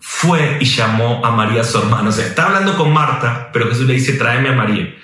fue 0.00 0.58
y 0.60 0.64
llamó 0.64 1.24
a 1.24 1.30
María 1.30 1.64
su 1.64 1.78
hermana. 1.78 2.08
O 2.10 2.12
sea, 2.12 2.26
está 2.26 2.46
hablando 2.46 2.76
con 2.76 2.92
Marta, 2.92 3.50
pero 3.52 3.68
Jesús 3.68 3.86
le 3.86 3.94
dice, 3.94 4.14
tráeme 4.14 4.50
a 4.50 4.52
María. 4.52 4.94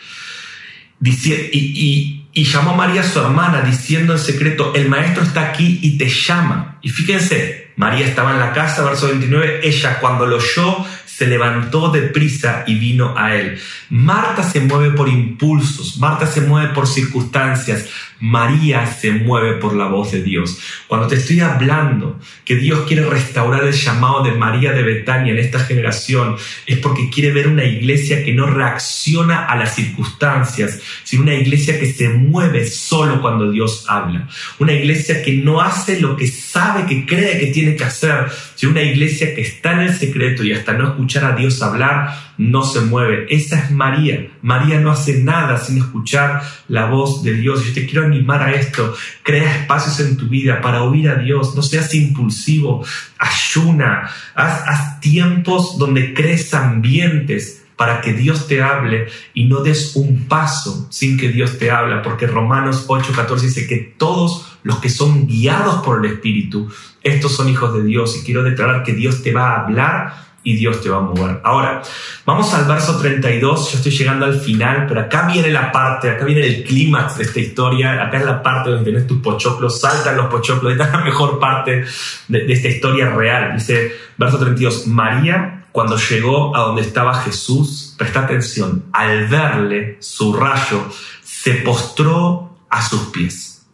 Y, 1.01 2.15
llamó 2.35 2.71
a 2.73 2.77
María 2.77 3.03
su 3.03 3.21
hermana 3.21 3.63
diciendo 3.63 4.13
en 4.13 4.19
secreto, 4.19 4.73
el 4.75 4.89
maestro 4.89 5.23
está 5.23 5.49
aquí 5.49 5.79
y 5.83 5.99
te 5.99 6.09
llama. 6.09 6.79
Y 6.83 6.89
fíjense, 6.91 7.73
María 7.77 8.07
estaba 8.07 8.33
en 8.33 8.41
la 8.41 8.53
casa, 8.53 8.85
verso 8.85 9.09
29, 9.09 9.61
ella 9.63 9.99
cuando 10.01 10.27
lo 10.27 10.37
oyó 10.37 10.85
se 11.19 11.27
levantó 11.27 11.91
deprisa 11.91 12.63
y 12.65 12.77
vino 12.77 13.13
a 13.17 13.35
él. 13.35 13.59
Marta 13.91 14.45
se 14.45 14.61
mueve 14.61 14.93
por 14.93 15.09
impulsos, 15.09 15.99
Marta 15.99 16.29
se 16.29 16.43
mueve 16.43 16.73
por 16.73 16.87
circunstancias, 16.87 17.89
María 18.21 18.87
se 18.87 19.13
mueve 19.13 19.55
por 19.55 19.75
la 19.75 19.87
voz 19.87 20.13
de 20.13 20.23
Dios. 20.23 20.59
Cuando 20.87 21.09
te 21.09 21.17
estoy 21.17 21.41
hablando 21.41 22.21
que 22.45 22.57
Dios 22.57 22.87
quiere 22.87 23.05
restaurar 23.05 23.65
el 23.65 23.73
llamado 23.73 24.23
de 24.23 24.33
María 24.33 24.73
de 24.73 24.83
Betania 24.83 25.33
en 25.33 25.39
esta 25.39 25.61
generación, 25.61 26.37
es 26.67 26.79
porque 26.79 27.11
quiere 27.11 27.33
ver 27.33 27.49
una 27.49 27.65
iglesia 27.65 28.25
que 28.25 28.33
no 28.33 28.47
reacciona 28.47 29.47
a 29.47 29.57
las 29.57 29.75
circunstancias, 29.75 30.81
sino 31.03 31.23
una 31.25 31.35
iglesia 31.35 31.79
que 31.79 31.93
se 31.93 32.11
mueve 32.11 32.67
solo 32.67 33.21
cuando 33.21 33.51
Dios 33.51 33.87
habla. 33.89 34.29
Una 34.59 34.73
iglesia 34.73 35.23
que 35.23 35.33
no 35.33 35.61
hace 35.61 36.01
lo 36.01 36.17
que 36.17 36.29
sabe, 36.29 36.87
que 36.87 37.05
cree 37.05 37.39
que 37.39 37.47
tiene 37.47 37.75
que 37.77 37.85
hacer, 37.85 38.27
sino 38.55 38.73
una 38.73 38.83
iglesia 38.83 39.35
que 39.35 39.43
está 39.43 39.73
en 39.73 39.81
el 39.81 39.95
secreto 39.95 40.45
y 40.45 40.53
hasta 40.53 40.73
no 40.73 40.85
escucha 40.85 41.09
escuchar 41.09 41.33
a 41.33 41.37
Dios 41.37 41.63
hablar, 41.63 42.15
no 42.37 42.63
se 42.63 42.83
mueve. 42.83 43.27
Esa 43.31 43.59
es 43.59 43.71
María. 43.71 44.29
María 44.43 44.79
no 44.79 44.91
hace 44.91 45.23
nada 45.23 45.57
sin 45.57 45.79
escuchar 45.79 46.43
la 46.69 46.85
voz 46.85 47.23
de 47.23 47.33
Dios. 47.33 47.65
Yo 47.67 47.73
te 47.73 47.87
quiero 47.87 48.08
animar 48.09 48.43
a 48.43 48.53
esto. 48.53 48.95
Crea 49.23 49.61
espacios 49.61 50.01
en 50.01 50.17
tu 50.17 50.27
vida 50.27 50.61
para 50.61 50.83
oír 50.83 51.09
a 51.09 51.15
Dios. 51.15 51.55
No 51.55 51.63
seas 51.63 51.95
impulsivo. 51.95 52.85
Ayuna. 53.19 54.11
Haz, 54.35 54.63
haz 54.67 55.01
tiempos 55.01 55.79
donde 55.79 56.13
crees 56.15 56.53
ambientes 56.55 57.59
para 57.79 58.01
que 58.01 58.13
Dios 58.13 58.49
te 58.49 58.61
hable 58.61 59.07
y 59.35 59.45
no 59.45 59.63
des 59.63 59.95
un 59.95 60.27
paso 60.27 60.89
sin 60.91 61.17
que 61.17 61.29
Dios 61.29 61.59
te 61.59 61.71
hable, 61.71 61.99
porque 62.03 62.27
Romanos 62.27 62.87
8:14 62.89 63.41
dice 63.41 63.69
que 63.69 63.95
todos 63.97 64.59
los 64.65 64.81
que 64.81 64.91
son 64.91 65.29
guiados 65.29 65.83
por 65.85 66.05
el 66.05 66.13
Espíritu, 66.13 66.69
estos 67.05 67.37
son 67.37 67.49
hijos 67.49 67.73
de 67.75 67.85
Dios 67.85 68.17
y 68.17 68.25
quiero 68.25 68.43
declarar 68.43 68.83
que 68.83 68.95
Dios 68.95 69.23
te 69.23 69.33
va 69.33 69.51
a 69.51 69.61
hablar 69.61 70.28
y 70.43 70.57
Dios 70.57 70.81
te 70.81 70.89
va 70.89 70.99
a 70.99 71.01
mover. 71.01 71.41
Ahora, 71.45 71.83
vamos 72.25 72.53
al 72.55 72.65
verso 72.65 72.99
32, 72.99 73.73
yo 73.73 73.77
estoy 73.79 73.93
llegando 73.93 74.27
al 74.27 74.41
final, 74.41 74.87
pero 74.87 75.01
acá 75.01 75.27
viene 75.27 75.51
la 75.51 75.71
parte, 75.71 76.11
acá 76.11 76.25
viene 76.25 76.47
el 76.47 76.65
clímax 76.65 77.19
de 77.19 77.25
esta 77.25 77.41
historia, 77.41 78.03
acá 78.03 78.19
es 78.19 78.25
la 78.25 78.43
parte 78.43 78.71
donde 78.71 78.85
tenés 78.85 79.07
tus 79.07 79.21
pochoclos, 79.21 79.81
saltan 79.81 80.17
los 80.17 80.27
pochoclos, 80.27 80.73
esta 80.73 80.85
es 80.85 80.93
la 80.93 81.05
mejor 81.05 81.39
parte 81.39 81.85
de, 82.29 82.45
de 82.45 82.53
esta 82.53 82.69
historia 82.69 83.11
real. 83.11 83.55
Dice, 83.55 83.93
verso 84.17 84.39
32, 84.39 84.87
María 84.87 85.59
cuando 85.73 85.97
llegó 85.97 86.57
a 86.57 86.63
donde 86.63 86.83
estaba 86.83 87.15
Jesús, 87.23 87.95
presta 87.97 88.21
atención, 88.21 88.87
al 88.93 89.29
verle 89.29 89.97
su 90.01 90.33
rayo, 90.33 90.91
se 91.23 91.53
postró 91.55 92.59
a 92.69 92.83
sus 92.83 93.03
pies. 93.11 93.67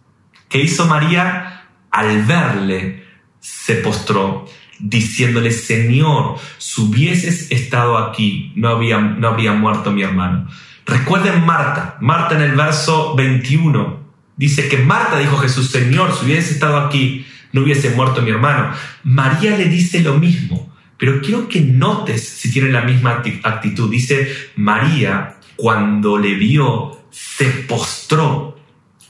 ¿Qué 0.49 0.59
hizo 0.59 0.87
María? 0.87 1.67
Al 1.91 2.25
verle, 2.25 3.05
se 3.41 3.77
postró, 3.77 4.47
diciéndole, 4.79 5.51
Señor, 5.51 6.37
si 6.59 6.81
hubieses 6.83 7.51
estado 7.51 7.99
aquí, 7.99 8.53
no, 8.57 8.69
había, 8.69 8.99
no 9.01 9.29
habría 9.29 9.53
muerto 9.53 9.93
mi 9.93 10.03
hermano. 10.03 10.49
Recuerden 10.87 11.45
Marta, 11.47 11.97
Marta 12.01 12.35
en 12.35 12.43
el 12.43 12.57
verso 12.57 13.15
21, 13.15 14.01
dice 14.37 14.69
que 14.69 14.79
Marta 14.79 15.19
dijo 15.19 15.39
Jesús, 15.39 15.71
Señor, 15.71 16.15
si 16.15 16.27
hubieses 16.27 16.53
estado 16.53 16.77
aquí, 16.77 17.27
no 17.53 17.63
hubiese 17.63 17.91
muerto 17.91 18.21
mi 18.21 18.31
hermano. 18.31 18.73
María 19.05 19.57
le 19.57 19.67
dice 19.67 20.01
lo 20.01 20.19
mismo. 20.19 20.75
Pero 20.99 21.21
quiero 21.21 21.49
que 21.49 21.61
notes 21.61 22.27
si 22.27 22.51
tiene 22.51 22.71
la 22.71 22.83
misma 22.83 23.23
actitud. 23.43 23.91
Dice 23.91 24.29
María, 24.57 25.37
cuando 25.57 26.19
le 26.19 26.35
vio, 26.35 27.07
se 27.11 27.47
postró. 27.47 28.54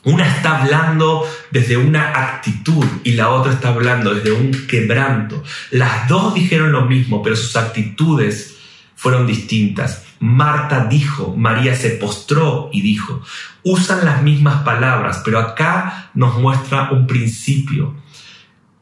Una 0.04 0.26
está 0.26 0.60
hablando 0.60 1.26
desde 1.50 1.76
una 1.76 2.10
actitud 2.10 2.84
y 3.04 3.12
la 3.12 3.30
otra 3.30 3.52
está 3.52 3.68
hablando 3.68 4.14
desde 4.14 4.32
un 4.32 4.52
quebranto. 4.66 5.42
Las 5.70 6.08
dos 6.08 6.34
dijeron 6.34 6.72
lo 6.72 6.82
mismo, 6.82 7.22
pero 7.22 7.36
sus 7.36 7.56
actitudes 7.56 8.56
fueron 8.94 9.26
distintas. 9.26 10.04
Marta 10.20 10.86
dijo, 10.86 11.34
María 11.36 11.74
se 11.74 11.90
postró 11.90 12.70
y 12.72 12.82
dijo. 12.82 13.22
Usan 13.62 14.04
las 14.04 14.22
mismas 14.22 14.62
palabras, 14.62 15.22
pero 15.24 15.38
acá 15.38 16.10
nos 16.14 16.38
muestra 16.38 16.90
un 16.90 17.06
principio. 17.06 17.94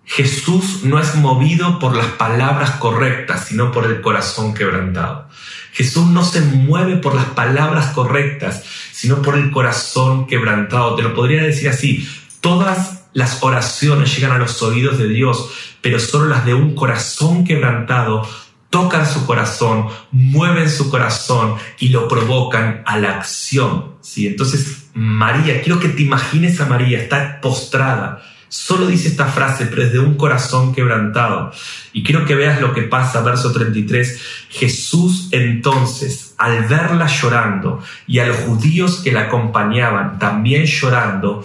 Jesús 0.05 0.83
no 0.83 0.99
es 0.99 1.15
movido 1.15 1.79
por 1.79 1.97
las 1.97 2.07
palabras 2.07 2.73
correctas, 2.73 3.47
sino 3.47 3.73
por 3.73 3.87
el 3.87 4.01
corazón 4.01 4.55
quebrantado. 4.55 5.29
Jesús 5.73 6.07
no 6.07 6.23
se 6.23 6.41
mueve 6.43 6.97
por 6.97 7.15
las 7.15 7.27
palabras 7.27 7.87
correctas, 7.93 8.63
sino 9.03 9.21
por 9.21 9.35
el 9.35 9.51
corazón 9.51 10.29
quebrantado. 10.29 10.95
Te 10.95 11.03
lo 11.03 11.13
podría 11.13 11.43
decir 11.43 11.69
así, 11.69 12.09
todas 12.41 13.09
las 13.15 13.43
oraciones 13.43 14.15
llegan 14.15 14.31
a 14.31 14.39
los 14.39 14.63
oídos 14.63 14.97
de 14.97 15.09
Dios, 15.09 15.51
pero 15.81 15.99
solo 15.99 16.27
las 16.27 16.47
de 16.47 16.55
un 16.55 16.77
corazón 16.77 17.43
quebrantado 17.43 18.23
tocan 18.71 19.05
su 19.05 19.27
corazón, 19.27 19.89
mueven 20.13 20.71
su 20.71 20.89
corazón 20.89 21.57
y 21.81 21.89
lo 21.89 22.07
provocan 22.07 22.85
a 22.87 22.97
la 22.97 23.17
acción. 23.17 23.97
¿sí? 24.03 24.29
Entonces, 24.29 24.91
María, 24.95 25.61
quiero 25.63 25.81
que 25.81 25.89
te 25.89 26.03
imagines 26.03 26.61
a 26.61 26.67
María, 26.67 27.01
está 27.01 27.41
postrada, 27.41 28.23
Solo 28.53 28.87
dice 28.87 29.09
esta 29.09 29.29
frase, 29.29 29.65
pero 29.65 29.83
es 29.83 29.93
de 29.95 29.99
un 29.99 30.19
corazón 30.19 30.75
quebrantado. 30.75 31.53
Y 31.95 32.03
quiero 32.03 32.27
que 32.27 32.35
veas 32.35 32.61
lo 32.61 32.75
que 32.75 32.83
pasa, 32.83 33.23
verso 33.23 33.51
33. 33.51 34.21
Jesús 34.51 35.29
entonces, 35.31 36.32
al 36.43 36.65
verla 36.65 37.07
llorando 37.07 37.83
y 38.07 38.19
a 38.19 38.27
los 38.27 38.37
judíos 38.39 39.01
que 39.03 39.13
la 39.13 39.23
acompañaban 39.23 40.19
también 40.19 40.65
llorando, 40.65 41.45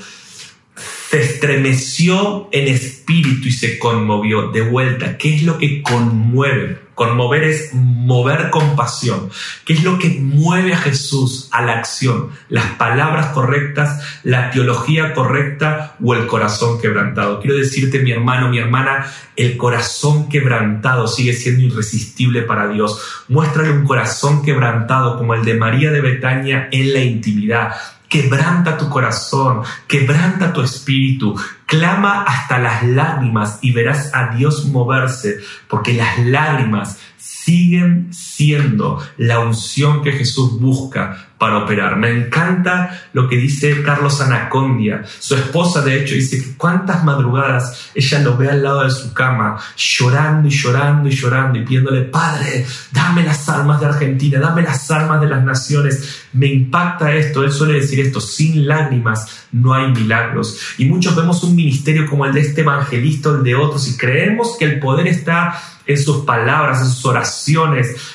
se 1.10 1.22
estremeció 1.22 2.50
en 2.52 2.68
espíritu 2.68 3.48
y 3.48 3.52
se 3.52 3.80
conmovió 3.80 4.50
de 4.50 4.62
vuelta. 4.62 5.18
¿Qué 5.18 5.36
es 5.36 5.44
lo 5.44 5.58
que 5.58 5.82
conmueve? 5.82 6.80
Conmover 6.96 7.44
es 7.44 7.74
mover 7.74 8.50
con 8.50 8.76
pasión. 8.76 9.30
¿Qué 9.64 9.74
es 9.74 9.84
lo 9.84 10.00
que 10.00 10.10
mueve 10.10 10.74
a 10.74 10.78
Jesús 10.78 11.48
a 11.52 11.62
la 11.62 11.78
acción? 11.78 12.32
Las 12.50 12.66
palabras 12.72 13.28
correctas, 13.28 14.02
la 14.24 14.50
teología 14.50 15.14
correcta 15.14 15.96
o 16.04 16.14
el 16.14 16.26
corazón 16.28 16.82
quebrantado. 16.82 17.40
Quiero 17.40 17.56
decirte, 17.56 18.00
mi 18.00 18.12
hermano, 18.12 18.50
mi 18.50 18.58
hermana, 18.58 19.06
el 19.36 19.56
corazón 19.56 20.28
quebrantado 20.28 21.08
sigue 21.08 21.34
siendo 21.34 21.64
irresistible 21.64 22.42
para 22.42 22.68
Dios. 22.68 23.24
Muéstrale 23.30 23.72
un 23.72 23.86
corazón 23.86 24.44
quebrantado 24.44 25.18
como 25.18 25.36
el 25.36 25.46
de 25.46 25.54
María 25.54 25.92
de 25.92 26.02
Betania 26.02 26.68
en 26.72 26.94
la 26.94 27.00
intimidad 27.00 27.76
Quebranta 28.10 28.78
tu 28.78 28.90
corazón, 28.90 29.64
quebranta 29.88 30.54
tu 30.54 30.62
espíritu, 30.62 31.36
clama 31.66 32.24
hasta 32.24 32.58
las 32.58 32.84
lágrimas 32.84 33.60
y 33.62 33.72
verás 33.72 34.12
a 34.14 34.36
Dios 34.36 34.66
moverse, 34.66 35.40
porque 35.68 35.94
las 35.94 36.20
lágrimas 36.20 36.98
siguen 37.28 38.14
siendo 38.14 39.02
la 39.18 39.40
unción 39.40 40.02
que 40.02 40.14
Jesús 40.14 40.60
busca 40.60 41.28
para 41.38 41.58
operar. 41.58 41.98
Me 41.98 42.10
encanta 42.10 43.02
lo 43.14 43.28
que 43.28 43.38
dice 43.38 43.84
Carlos 43.84 44.22
Anacondia. 44.22 45.04
Su 45.20 45.36
esposa, 45.36 45.82
de 45.82 46.02
hecho, 46.02 46.16
dice 46.16 46.42
que 46.42 46.58
cuántas 46.58 47.04
madrugadas 47.04 47.92
ella 47.94 48.20
lo 48.20 48.38
ve 48.38 48.50
al 48.50 48.64
lado 48.64 48.84
de 48.84 48.92
su 48.92 49.14
cama, 49.14 49.58
llorando 49.76 50.48
y 50.48 50.52
llorando 50.52 51.10
y 51.10 51.12
llorando 51.12 51.60
y 51.60 51.64
pidiéndole, 51.64 52.02
Padre, 52.04 52.66
dame 52.92 53.24
las 53.24 53.48
almas 53.50 53.80
de 53.80 53.88
Argentina, 53.88 54.40
dame 54.40 54.62
las 54.62 54.90
almas 54.90 55.22
de 55.22 55.28
las 55.28 55.44
naciones. 55.44 56.26
Me 56.34 56.48
impacta 56.48 57.14
esto. 57.14 57.44
Él 57.44 57.52
suele 57.52 57.74
decir 57.74 58.00
esto, 58.00 58.20
sin 58.20 58.68
lágrimas 58.68 59.48
no 59.52 59.74
hay 59.74 59.92
milagros. 59.92 60.60
Y 60.78 60.86
muchos 60.86 61.16
vemos 61.16 61.44
un 61.44 61.56
ministerio 61.56 62.08
como 62.10 62.26
el 62.26 62.34
de 62.34 62.42
este 62.42 62.62
evangelista 62.62 63.30
el 63.30 63.44
de 63.44 63.56
otros 63.56 63.88
y 63.88 63.98
creemos 63.98 64.56
que 64.58 64.66
el 64.66 64.80
poder 64.80 65.08
está 65.08 65.60
en 65.88 65.98
sus 65.98 66.26
palabras, 66.26 66.82
en 66.82 66.88
sus 66.88 67.06
oraciones, 67.06 67.17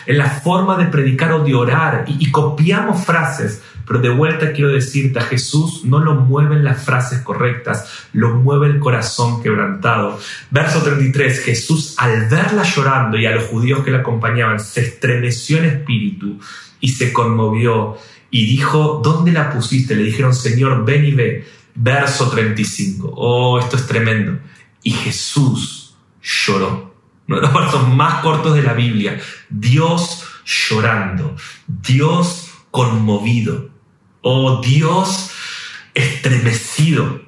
en 0.06 0.18
la 0.18 0.30
forma 0.30 0.76
de 0.76 0.86
predicar 0.86 1.32
o 1.32 1.44
de 1.44 1.54
orar 1.54 2.04
y, 2.06 2.26
y 2.26 2.30
copiamos 2.30 3.04
frases. 3.04 3.62
Pero 3.86 4.00
de 4.00 4.10
vuelta 4.10 4.52
quiero 4.52 4.70
decirte, 4.70 5.18
a 5.18 5.22
Jesús 5.22 5.84
no 5.84 5.98
lo 5.98 6.14
mueven 6.14 6.64
las 6.64 6.84
frases 6.84 7.20
correctas, 7.20 8.06
lo 8.12 8.36
mueve 8.36 8.68
el 8.68 8.78
corazón 8.78 9.42
quebrantado. 9.42 10.18
Verso 10.50 10.82
33, 10.82 11.40
Jesús 11.40 11.94
al 11.98 12.28
verla 12.28 12.62
llorando 12.62 13.18
y 13.18 13.26
a 13.26 13.32
los 13.32 13.44
judíos 13.44 13.84
que 13.84 13.90
la 13.90 13.98
acompañaban, 13.98 14.60
se 14.60 14.82
estremeció 14.82 15.58
en 15.58 15.64
espíritu 15.64 16.38
y 16.80 16.88
se 16.88 17.12
conmovió 17.12 17.98
y 18.30 18.46
dijo, 18.46 19.00
¿dónde 19.04 19.32
la 19.32 19.50
pusiste? 19.50 19.94
Le 19.94 20.04
dijeron, 20.04 20.34
Señor, 20.34 20.84
ven 20.84 21.04
y 21.04 21.12
ve. 21.12 21.44
Verso 21.74 22.30
35, 22.30 23.12
oh, 23.14 23.58
esto 23.58 23.76
es 23.76 23.86
tremendo. 23.86 24.38
Y 24.82 24.92
Jesús 24.92 25.94
lloró. 26.22 26.91
Uno 27.28 27.36
de 27.36 27.42
los 27.42 27.54
versos 27.54 27.88
más 27.88 28.22
cortos 28.22 28.54
de 28.54 28.62
la 28.62 28.72
Biblia. 28.72 29.20
Dios 29.48 30.24
llorando, 30.44 31.36
Dios 31.66 32.50
conmovido, 32.70 33.70
oh 34.22 34.60
Dios 34.60 35.30
estremecido 35.94 37.22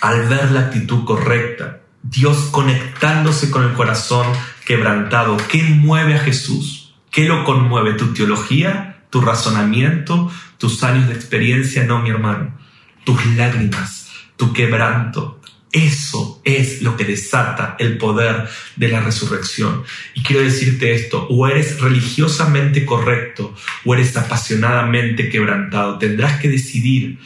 al 0.00 0.28
ver 0.28 0.50
la 0.52 0.60
actitud 0.60 1.04
correcta, 1.04 1.82
Dios 2.02 2.48
conectándose 2.50 3.50
con 3.50 3.64
el 3.64 3.74
corazón 3.74 4.26
quebrantado. 4.64 5.36
¿Qué 5.48 5.62
mueve 5.62 6.14
a 6.14 6.18
Jesús? 6.18 6.94
¿Qué 7.10 7.26
lo 7.26 7.44
conmueve? 7.44 7.94
¿Tu 7.94 8.14
teología? 8.14 9.04
¿Tu 9.10 9.20
razonamiento? 9.20 10.30
¿Tus 10.58 10.82
años 10.84 11.08
de 11.08 11.14
experiencia? 11.14 11.84
No, 11.84 12.00
mi 12.00 12.10
hermano. 12.10 12.56
Tus 13.04 13.24
lágrimas, 13.36 14.08
tu 14.36 14.52
quebranto, 14.52 15.39
eso 15.72 16.40
es 16.44 16.82
lo 16.82 16.96
que 16.96 17.04
desata 17.04 17.76
el 17.78 17.96
poder 17.98 18.48
de 18.76 18.88
la 18.88 19.00
resurrección. 19.00 19.84
Y 20.14 20.22
quiero 20.22 20.42
decirte 20.42 20.92
esto, 20.94 21.26
o 21.28 21.46
eres 21.46 21.80
religiosamente 21.80 22.84
correcto 22.84 23.54
o 23.84 23.94
eres 23.94 24.16
apasionadamente 24.16 25.28
quebrantado. 25.28 25.98
Tendrás 25.98 26.40
que 26.40 26.48
decidir 26.48 27.18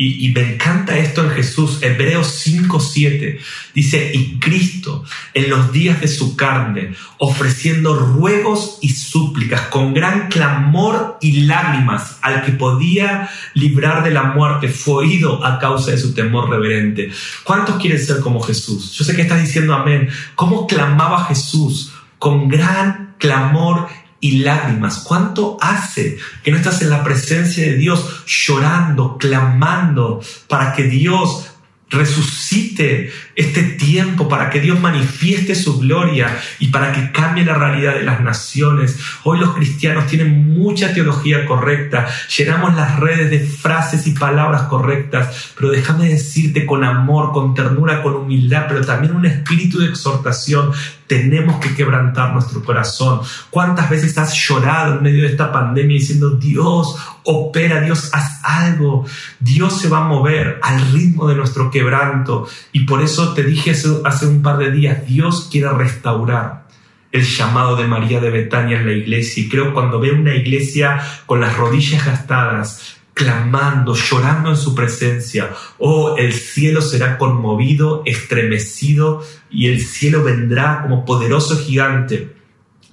y, 0.00 0.30
me 0.30 0.54
encanta 0.54 0.96
esto 0.96 1.24
en 1.24 1.30
Jesús, 1.30 1.82
Hebreos 1.82 2.46
5:7 2.46 3.40
dice, 3.74 4.12
y 4.14 4.38
Cristo 4.38 5.02
en 5.34 5.50
los 5.50 5.72
días 5.72 6.00
de 6.00 6.06
su 6.06 6.36
carne, 6.36 6.94
ofreciendo 7.18 7.94
ruegos 7.94 8.78
y 8.80 8.90
súplicas 8.90 9.62
con 9.62 9.94
gran 9.94 10.28
clamor 10.28 11.18
y 11.20 11.40
lágrimas 11.42 12.18
al 12.22 12.44
que 12.44 12.52
podía 12.52 13.28
librar 13.54 14.04
de 14.04 14.12
la 14.12 14.22
muerte, 14.22 14.68
fue 14.68 15.06
oído 15.06 15.44
a 15.44 15.58
causa 15.58 15.90
de 15.90 15.98
su 15.98 16.14
temor 16.14 16.48
reverente. 16.48 17.10
¿Cuántos 17.42 17.80
quieren 17.80 18.00
ser 18.00 18.20
como 18.20 18.40
Jesús? 18.40 18.92
Yo 18.92 19.04
sé 19.04 19.16
que 19.16 19.22
estás 19.22 19.42
diciendo 19.42 19.74
amén. 19.74 20.08
¿Cómo 20.36 20.68
clamaba 20.68 21.24
Jesús 21.24 21.92
con 22.20 22.48
gran 22.48 23.16
clamor 23.18 23.88
y 24.20 24.40
lágrimas. 24.40 24.98
¿Cuánto 25.00 25.56
hace 25.60 26.18
que 26.42 26.50
no 26.50 26.56
estás 26.56 26.82
en 26.82 26.90
la 26.90 27.04
presencia 27.04 27.64
de 27.64 27.76
Dios 27.76 28.24
llorando, 28.26 29.16
clamando 29.18 30.20
para 30.48 30.72
que 30.72 30.84
Dios 30.84 31.48
resucite 31.90 33.10
este 33.38 33.62
tiempo 33.62 34.28
para 34.28 34.50
que 34.50 34.60
Dios 34.60 34.80
manifieste 34.80 35.54
su 35.54 35.78
gloria 35.78 36.40
y 36.58 36.66
para 36.68 36.90
que 36.90 37.12
cambie 37.12 37.44
la 37.44 37.54
realidad 37.54 37.94
de 37.94 38.02
las 38.02 38.20
naciones. 38.20 38.98
Hoy 39.22 39.38
los 39.38 39.54
cristianos 39.54 40.08
tienen 40.08 40.58
mucha 40.58 40.92
teología 40.92 41.46
correcta, 41.46 42.08
llenamos 42.36 42.74
las 42.74 42.98
redes 42.98 43.30
de 43.30 43.38
frases 43.38 44.08
y 44.08 44.10
palabras 44.10 44.62
correctas, 44.62 45.52
pero 45.56 45.70
déjame 45.70 46.08
decirte 46.08 46.66
con 46.66 46.82
amor, 46.82 47.30
con 47.30 47.54
ternura, 47.54 48.02
con 48.02 48.16
humildad, 48.16 48.64
pero 48.66 48.84
también 48.84 49.14
un 49.14 49.24
espíritu 49.24 49.78
de 49.78 49.86
exhortación, 49.86 50.72
tenemos 51.08 51.58
que 51.58 51.74
quebrantar 51.74 52.32
nuestro 52.32 52.62
corazón. 52.62 53.20
¿Cuántas 53.50 53.88
veces 53.88 54.16
has 54.18 54.34
llorado 54.34 54.96
en 54.96 55.02
medio 55.02 55.22
de 55.22 55.30
esta 55.30 55.50
pandemia 55.50 55.96
diciendo, 55.96 56.30
Dios, 56.32 56.96
opera, 57.24 57.80
Dios, 57.80 58.10
haz 58.12 58.40
algo? 58.44 59.06
Dios 59.40 59.80
se 59.80 59.88
va 59.88 59.98
a 59.98 60.08
mover 60.08 60.60
al 60.62 60.92
ritmo 60.92 61.26
de 61.26 61.34
nuestro 61.34 61.70
quebranto. 61.70 62.46
Y 62.72 62.80
por 62.80 63.00
eso 63.00 63.27
te 63.34 63.42
dije 63.42 63.70
hace, 63.70 64.26
un 64.26 64.42
par 64.42 64.58
de 64.58 64.70
días, 64.70 65.06
Dios 65.06 65.48
quiere 65.50 65.70
restaurar 65.70 66.66
el 67.10 67.24
llamado 67.24 67.76
de 67.76 67.86
María 67.86 68.20
de 68.20 68.30
Betania 68.30 68.78
en 68.78 68.86
la 68.86 68.92
iglesia. 68.92 69.44
Y 69.44 69.48
creo 69.48 69.72
cuando 69.72 70.00
veo 70.00 70.14
una 70.14 70.34
iglesia 70.34 71.00
con 71.26 71.40
las 71.40 71.56
rodillas 71.56 72.04
gastadas, 72.04 72.98
clamando, 73.14 73.94
llorando 73.94 74.50
en 74.50 74.56
su 74.56 74.74
presencia. 74.74 75.50
Oh, 75.78 76.16
el 76.16 76.32
cielo 76.32 76.80
será 76.80 77.18
conmovido, 77.18 78.02
estremecido 78.06 79.24
y 79.50 79.66
el 79.66 79.80
cielo 79.80 80.22
vendrá 80.22 80.82
como 80.82 81.04
poderoso 81.04 81.58
gigante 81.58 82.36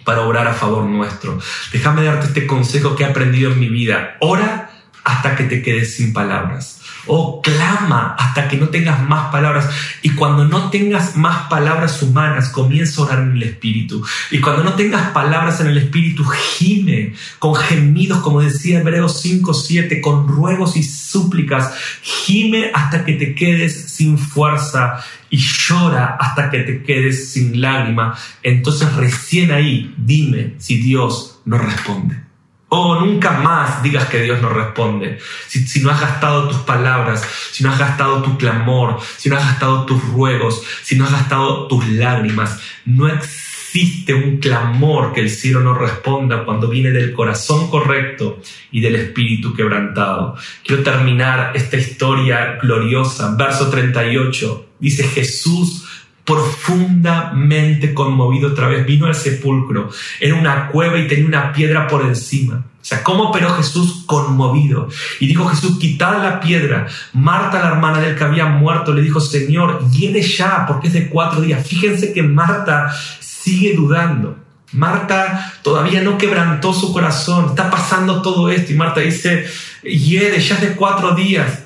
para 0.03 0.21
obrar 0.21 0.47
a 0.47 0.53
favor 0.53 0.85
nuestro. 0.85 1.39
Déjame 1.71 2.03
darte 2.03 2.27
este 2.27 2.47
consejo 2.47 2.95
que 2.95 3.03
he 3.03 3.07
aprendido 3.07 3.51
en 3.51 3.59
mi 3.59 3.69
vida. 3.69 4.17
Ora 4.19 4.71
hasta 5.03 5.35
que 5.35 5.43
te 5.43 5.61
quedes 5.61 5.95
sin 5.95 6.13
palabras. 6.13 6.81
Oh, 7.07 7.41
clama 7.41 8.15
hasta 8.17 8.47
que 8.47 8.57
no 8.57 8.69
tengas 8.69 9.01
más 9.01 9.31
palabras. 9.31 9.69
Y 10.01 10.11
cuando 10.11 10.45
no 10.45 10.69
tengas 10.69 11.15
más 11.15 11.47
palabras 11.47 12.01
humanas, 12.01 12.49
comienza 12.49 13.01
a 13.01 13.05
orar 13.05 13.19
en 13.19 13.33
el 13.33 13.43
Espíritu. 13.43 14.03
Y 14.31 14.39
cuando 14.39 14.63
no 14.63 14.73
tengas 14.73 15.11
palabras 15.11 15.59
en 15.61 15.67
el 15.67 15.77
Espíritu, 15.77 16.23
gime 16.25 17.13
con 17.39 17.55
gemidos, 17.55 18.19
como 18.19 18.41
decía 18.41 18.79
Hebreos 18.79 19.21
5, 19.21 19.53
7, 19.53 20.01
con 20.01 20.27
ruegos 20.27 20.75
y 20.77 20.83
súplicas. 20.83 21.73
Gime 22.01 22.71
hasta 22.73 23.05
que 23.05 23.13
te 23.13 23.35
quedes 23.35 23.91
sin 23.91 24.17
fuerza 24.17 25.03
y 25.29 25.37
llora 25.37 26.17
hasta 26.19 26.49
que 26.49 26.59
te 26.59 26.83
quedes 26.83 27.31
sin 27.31 27.61
lágrima. 27.61 28.17
Entonces 28.41 28.93
recién 28.93 29.51
ahí 29.51 29.93
dime 29.97 30.55
si 30.57 30.77
Dios 30.77 31.39
no 31.45 31.57
responde. 31.57 32.24
Oh, 32.67 32.99
nunca 32.99 33.31
más 33.31 33.83
digas 33.83 34.05
que 34.05 34.21
Dios 34.21 34.41
no 34.41 34.49
responde. 34.49 35.19
Si, 35.47 35.79
no 35.81 35.91
has 35.91 36.01
gastado 36.01 36.47
tus 36.47 36.57
palabras, 36.57 37.23
si 37.51 37.63
no 37.63 37.71
has 37.71 37.77
gastado 37.77 38.23
tu 38.23 38.37
clamor, 38.37 38.99
si 39.17 39.29
no 39.29 39.37
has 39.37 39.45
gastado 39.45 39.85
tus 39.85 40.03
ruegos, 40.09 40.63
si 40.81 40.95
no 40.95 41.05
has 41.05 41.11
gastado 41.11 41.67
tus 41.67 41.87
lágrimas, 41.87 42.59
no 42.85 43.07
existe 43.07 44.13
un 44.15 44.37
clamor 44.37 45.13
que 45.13 45.21
el 45.21 45.29
cielo 45.29 45.59
no 45.59 45.75
responda 45.75 46.43
cuando 46.43 46.67
viene 46.67 46.91
del 46.91 47.13
corazón 47.13 47.69
correcto 47.69 48.39
y 48.71 48.81
del 48.81 48.95
espíritu 48.95 49.53
quebrantado. 49.53 50.35
Quiero 50.63 50.81
terminar 50.81 51.51
esta 51.55 51.77
historia 51.77 52.57
gloriosa. 52.61 53.35
Verso 53.37 53.69
38. 53.69 54.69
Dice 54.79 55.03
Jesús 55.03 55.84
profundamente 56.25 57.93
conmovido 57.93 58.49
otra 58.49 58.67
vez, 58.67 58.85
vino 58.85 59.05
al 59.05 59.15
sepulcro, 59.15 59.89
era 60.19 60.35
una 60.35 60.67
cueva 60.67 60.97
y 60.97 61.07
tenía 61.07 61.25
una 61.25 61.53
piedra 61.53 61.87
por 61.87 62.01
encima. 62.01 62.65
O 62.85 62.87
sea, 62.87 63.03
¿cómo 63.03 63.29
operó 63.29 63.49
Jesús 63.55 64.03
conmovido? 64.05 64.89
Y 65.19 65.27
dijo 65.27 65.45
Jesús, 65.47 65.79
quitad 65.79 66.21
la 66.21 66.39
piedra. 66.39 66.87
Marta, 67.13 67.59
la 67.59 67.69
hermana 67.69 67.99
del 67.99 68.15
que 68.15 68.23
había 68.23 68.45
muerto, 68.45 68.93
le 68.93 69.01
dijo, 69.01 69.19
Señor, 69.19 69.83
viene 69.89 70.21
ya, 70.21 70.65
porque 70.67 70.87
es 70.87 70.93
de 70.93 71.09
cuatro 71.09 71.41
días. 71.41 71.65
Fíjense 71.67 72.13
que 72.13 72.21
Marta 72.21 72.91
sigue 73.19 73.73
dudando. 73.75 74.37
Marta 74.71 75.53
todavía 75.63 76.01
no 76.01 76.17
quebrantó 76.17 76.73
su 76.73 76.91
corazón, 76.91 77.47
está 77.49 77.69
pasando 77.69 78.21
todo 78.21 78.49
esto 78.49 78.73
y 78.73 78.75
Marta 78.75 78.99
dice, 78.99 79.47
hiede, 79.83 80.39
ya 80.39 80.55
es 80.55 80.61
de 80.61 80.75
cuatro 80.75 81.15
días. 81.15 81.64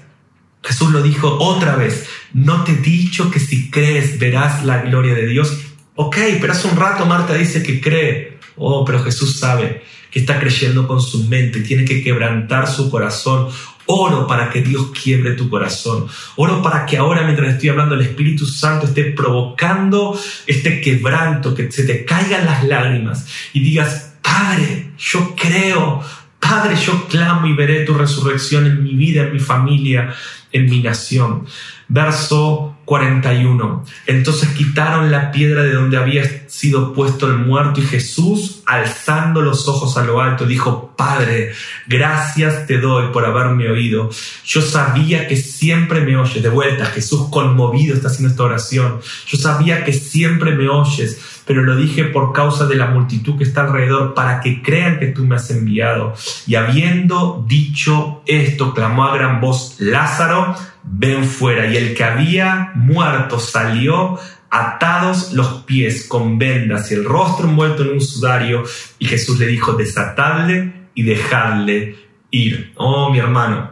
Jesús 0.64 0.92
lo 0.92 1.02
dijo 1.02 1.38
otra 1.40 1.76
vez, 1.76 2.06
no 2.34 2.64
te 2.64 2.74
he 2.74 2.76
dicho 2.76 3.32
que 3.32 3.40
si 3.40 3.70
crees 3.72 4.20
verás 4.20 4.66
la 4.66 4.82
gloria 4.82 5.14
de 5.14 5.28
Dios. 5.28 5.58
Ok, 5.96 6.18
pero 6.40 6.54
hace 6.54 6.68
un 6.68 6.78
rato 6.78 7.06
Marta 7.06 7.34
dice 7.34 7.64
que 7.64 7.82
cree. 7.82 8.40
Oh, 8.56 8.84
pero 8.84 9.04
Jesús 9.04 9.40
sabe 9.40 9.84
que 10.12 10.20
está 10.20 10.40
creyendo 10.40 10.88
con 10.88 11.02
su 11.02 11.26
mente, 11.26 11.62
tiene 11.62 11.86
que 11.86 12.04
quebrantar 12.04 12.68
su 12.68 12.90
corazón. 12.90 13.48
Oro 13.86 14.28
para 14.28 14.50
que 14.52 14.62
Dios 14.62 14.92
quiebre 14.92 15.32
tu 15.32 15.50
corazón. 15.50 16.08
Oro 16.36 16.62
para 16.62 16.86
que 16.86 16.98
ahora, 16.98 17.24
mientras 17.24 17.54
estoy 17.54 17.70
hablando, 17.70 17.96
el 17.96 18.02
Espíritu 18.02 18.46
Santo 18.46 18.86
esté 18.86 19.06
provocando 19.06 20.20
este 20.46 20.80
quebranto, 20.80 21.56
que 21.56 21.72
se 21.72 21.86
te 21.86 22.06
caigan 22.06 22.46
las 22.46 22.64
lágrimas 22.66 23.28
y 23.54 23.62
digas, 23.62 24.18
Padre, 24.22 24.92
yo 24.98 25.36
creo, 25.36 26.04
Padre, 26.40 26.76
yo 26.76 27.08
clamo 27.08 27.48
y 27.48 27.54
veré 27.54 27.84
tu 27.84 27.96
resurrección 27.96 28.68
en 28.68 28.84
mi 28.84 28.94
vida, 28.94 29.24
en 29.24 29.34
mi 29.34 29.40
familia, 29.40 30.14
en 30.52 30.70
mi 30.70 30.82
nación. 30.82 31.46
Verso 31.88 32.78
41. 32.86 33.86
Entonces 34.08 34.50
quitaron 34.50 35.12
la 35.12 35.32
piedra 35.32 35.64
de 35.64 35.74
donde 35.74 35.98
había 35.98 36.24
sido 36.48 36.94
puesto 36.94 37.28
el 37.28 37.38
muerto 37.38 37.80
y 37.80 37.84
Jesús, 37.84 38.64
alzando 38.66 39.42
los 39.42 39.68
ojos 39.68 39.96
a 39.98 40.04
lo 40.04 40.22
alto, 40.22 40.46
dijo, 40.46 40.94
Padre, 40.98 41.54
gracias 41.88 42.66
te 42.68 42.80
doy 42.80 43.12
por 43.14 43.26
haberme 43.26 43.70
oído. 43.70 44.10
Yo 44.44 44.62
sabía 44.62 45.28
que 45.28 45.36
siempre 45.36 46.02
me 46.02 46.18
oyes. 46.18 46.42
De 46.42 46.50
vuelta, 46.50 46.86
Jesús 46.88 47.28
conmovido 47.30 47.96
está 47.96 48.08
haciendo 48.08 48.30
esta 48.30 48.44
oración. 48.44 49.00
Yo 49.28 49.38
sabía 49.38 49.84
que 49.84 49.94
siempre 49.94 50.56
me 50.56 50.68
oyes, 50.68 51.39
pero 51.50 51.64
lo 51.64 51.76
dije 51.76 52.04
por 52.04 52.32
causa 52.32 52.68
de 52.68 52.76
la 52.76 52.86
multitud 52.86 53.36
que 53.36 53.44
está 53.44 53.62
alrededor, 53.62 54.14
para 54.14 54.40
que 54.40 54.62
crean 54.62 55.00
que 55.00 55.08
tú 55.08 55.26
me 55.26 55.36
has 55.36 55.50
enviado. 55.50 56.14
Y 56.46 56.54
habiendo 56.54 57.44
dicho 57.48 58.22
esto, 58.28 58.72
clamó 58.72 59.06
a 59.06 59.16
gran 59.16 59.42
voz, 59.42 59.78
Lázaro, 59.80 60.54
ven 60.84 61.24
fuera. 61.24 61.66
Y 61.66 61.76
el 61.76 61.96
que 61.96 62.04
había 62.04 62.72
muerto 62.76 63.40
salió 63.40 64.20
atados 64.52 65.34
los 65.34 65.64
pies 65.64 66.08
con 66.08 66.38
vendas 66.38 66.92
y 66.92 66.94
el 66.94 67.04
rostro 67.04 67.50
envuelto 67.50 67.82
en 67.82 67.94
un 67.94 68.02
sudario. 68.02 68.62
Y 69.00 69.08
Jesús 69.08 69.40
le 69.40 69.48
dijo, 69.48 69.74
desatadle 69.74 70.72
y 70.94 71.02
dejadle 71.02 71.96
ir. 72.30 72.74
Oh, 72.76 73.10
mi 73.10 73.18
hermano, 73.18 73.72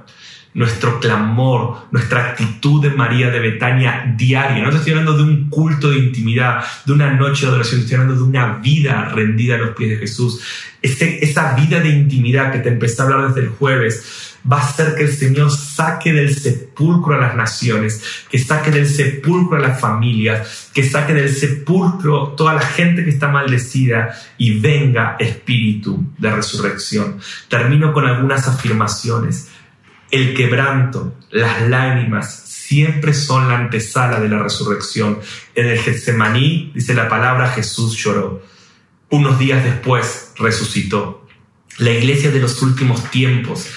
nuestro 0.58 1.00
clamor, 1.00 1.88
nuestra 1.91 2.32
actitud 2.32 2.82
de 2.82 2.89
María 2.89 3.30
de 3.30 3.39
Betania 3.39 4.12
diaria. 4.17 4.63
No 4.63 4.76
estoy 4.76 4.93
hablando 4.93 5.15
de 5.15 5.22
un 5.22 5.50
culto 5.50 5.91
de 5.91 6.00
intimidad, 6.00 6.63
de 6.84 6.93
una 6.93 7.13
noche 7.13 7.46
de 7.46 7.52
adoración, 7.52 7.82
estoy 7.82 7.98
hablando 7.98 8.15
de 8.15 8.24
una 8.24 8.58
vida 8.58 9.06
rendida 9.13 9.54
a 9.54 9.60
los 9.60 9.76
pies 9.76 9.91
de 9.91 9.98
Jesús. 9.98 10.41
esa 10.82 11.54
vida 11.54 11.80
de 11.80 11.89
intimidad 11.89 12.52
que 12.52 12.58
te 12.60 12.70
empecé 12.70 13.00
a 13.00 13.06
hablar 13.06 13.28
desde 13.28 13.41
el 13.41 13.50
jueves, 13.50 14.36
va 14.52 14.58
a 14.58 14.65
hacer 14.65 14.96
que 14.96 15.04
el 15.04 15.12
Señor 15.12 15.52
saque 15.52 16.13
del 16.13 16.34
sepulcro 16.34 17.15
a 17.15 17.20
las 17.20 17.36
naciones, 17.36 18.26
que 18.30 18.39
saque 18.39 18.72
del 18.72 18.88
sepulcro 18.88 19.58
a 19.58 19.60
las 19.60 19.80
familias, 19.80 20.72
que 20.74 20.84
saque 20.84 21.13
del 21.13 21.30
sepulcro 21.30 22.30
toda 22.30 22.54
la 22.54 22.62
gente 22.62 23.04
que 23.04 23.10
está 23.10 23.28
maldecida 23.28 24.17
y 24.38 24.60
venga 24.60 25.17
espíritu 25.20 26.13
de 26.17 26.32
resurrección. 26.32 27.20
Termino 27.48 27.93
con 27.93 28.06
algunas 28.06 28.48
afirmaciones. 28.48 29.50
El 30.12 30.34
quebranto, 30.34 31.15
las 31.32 31.62
lágrimas, 31.67 32.43
siempre 32.46 33.13
son 33.13 33.48
la 33.48 33.58
antesala 33.58 34.20
de 34.20 34.30
la 34.30 34.43
resurrección. 34.43 35.20
En 35.56 35.67
el 35.67 35.80
Getsemaní, 35.80 36.72
dice 36.74 36.93
la 36.93 37.08
palabra, 37.08 37.50
Jesús 37.50 37.98
lloró. 37.98 38.43
Unos 39.10 39.39
días 39.39 39.63
después 39.63 40.34
resucitó. 40.38 41.26
La 41.78 41.91
iglesia 41.91 42.32
de 42.32 42.39
los 42.39 42.62
últimos 42.62 43.10
tiempos 43.12 43.67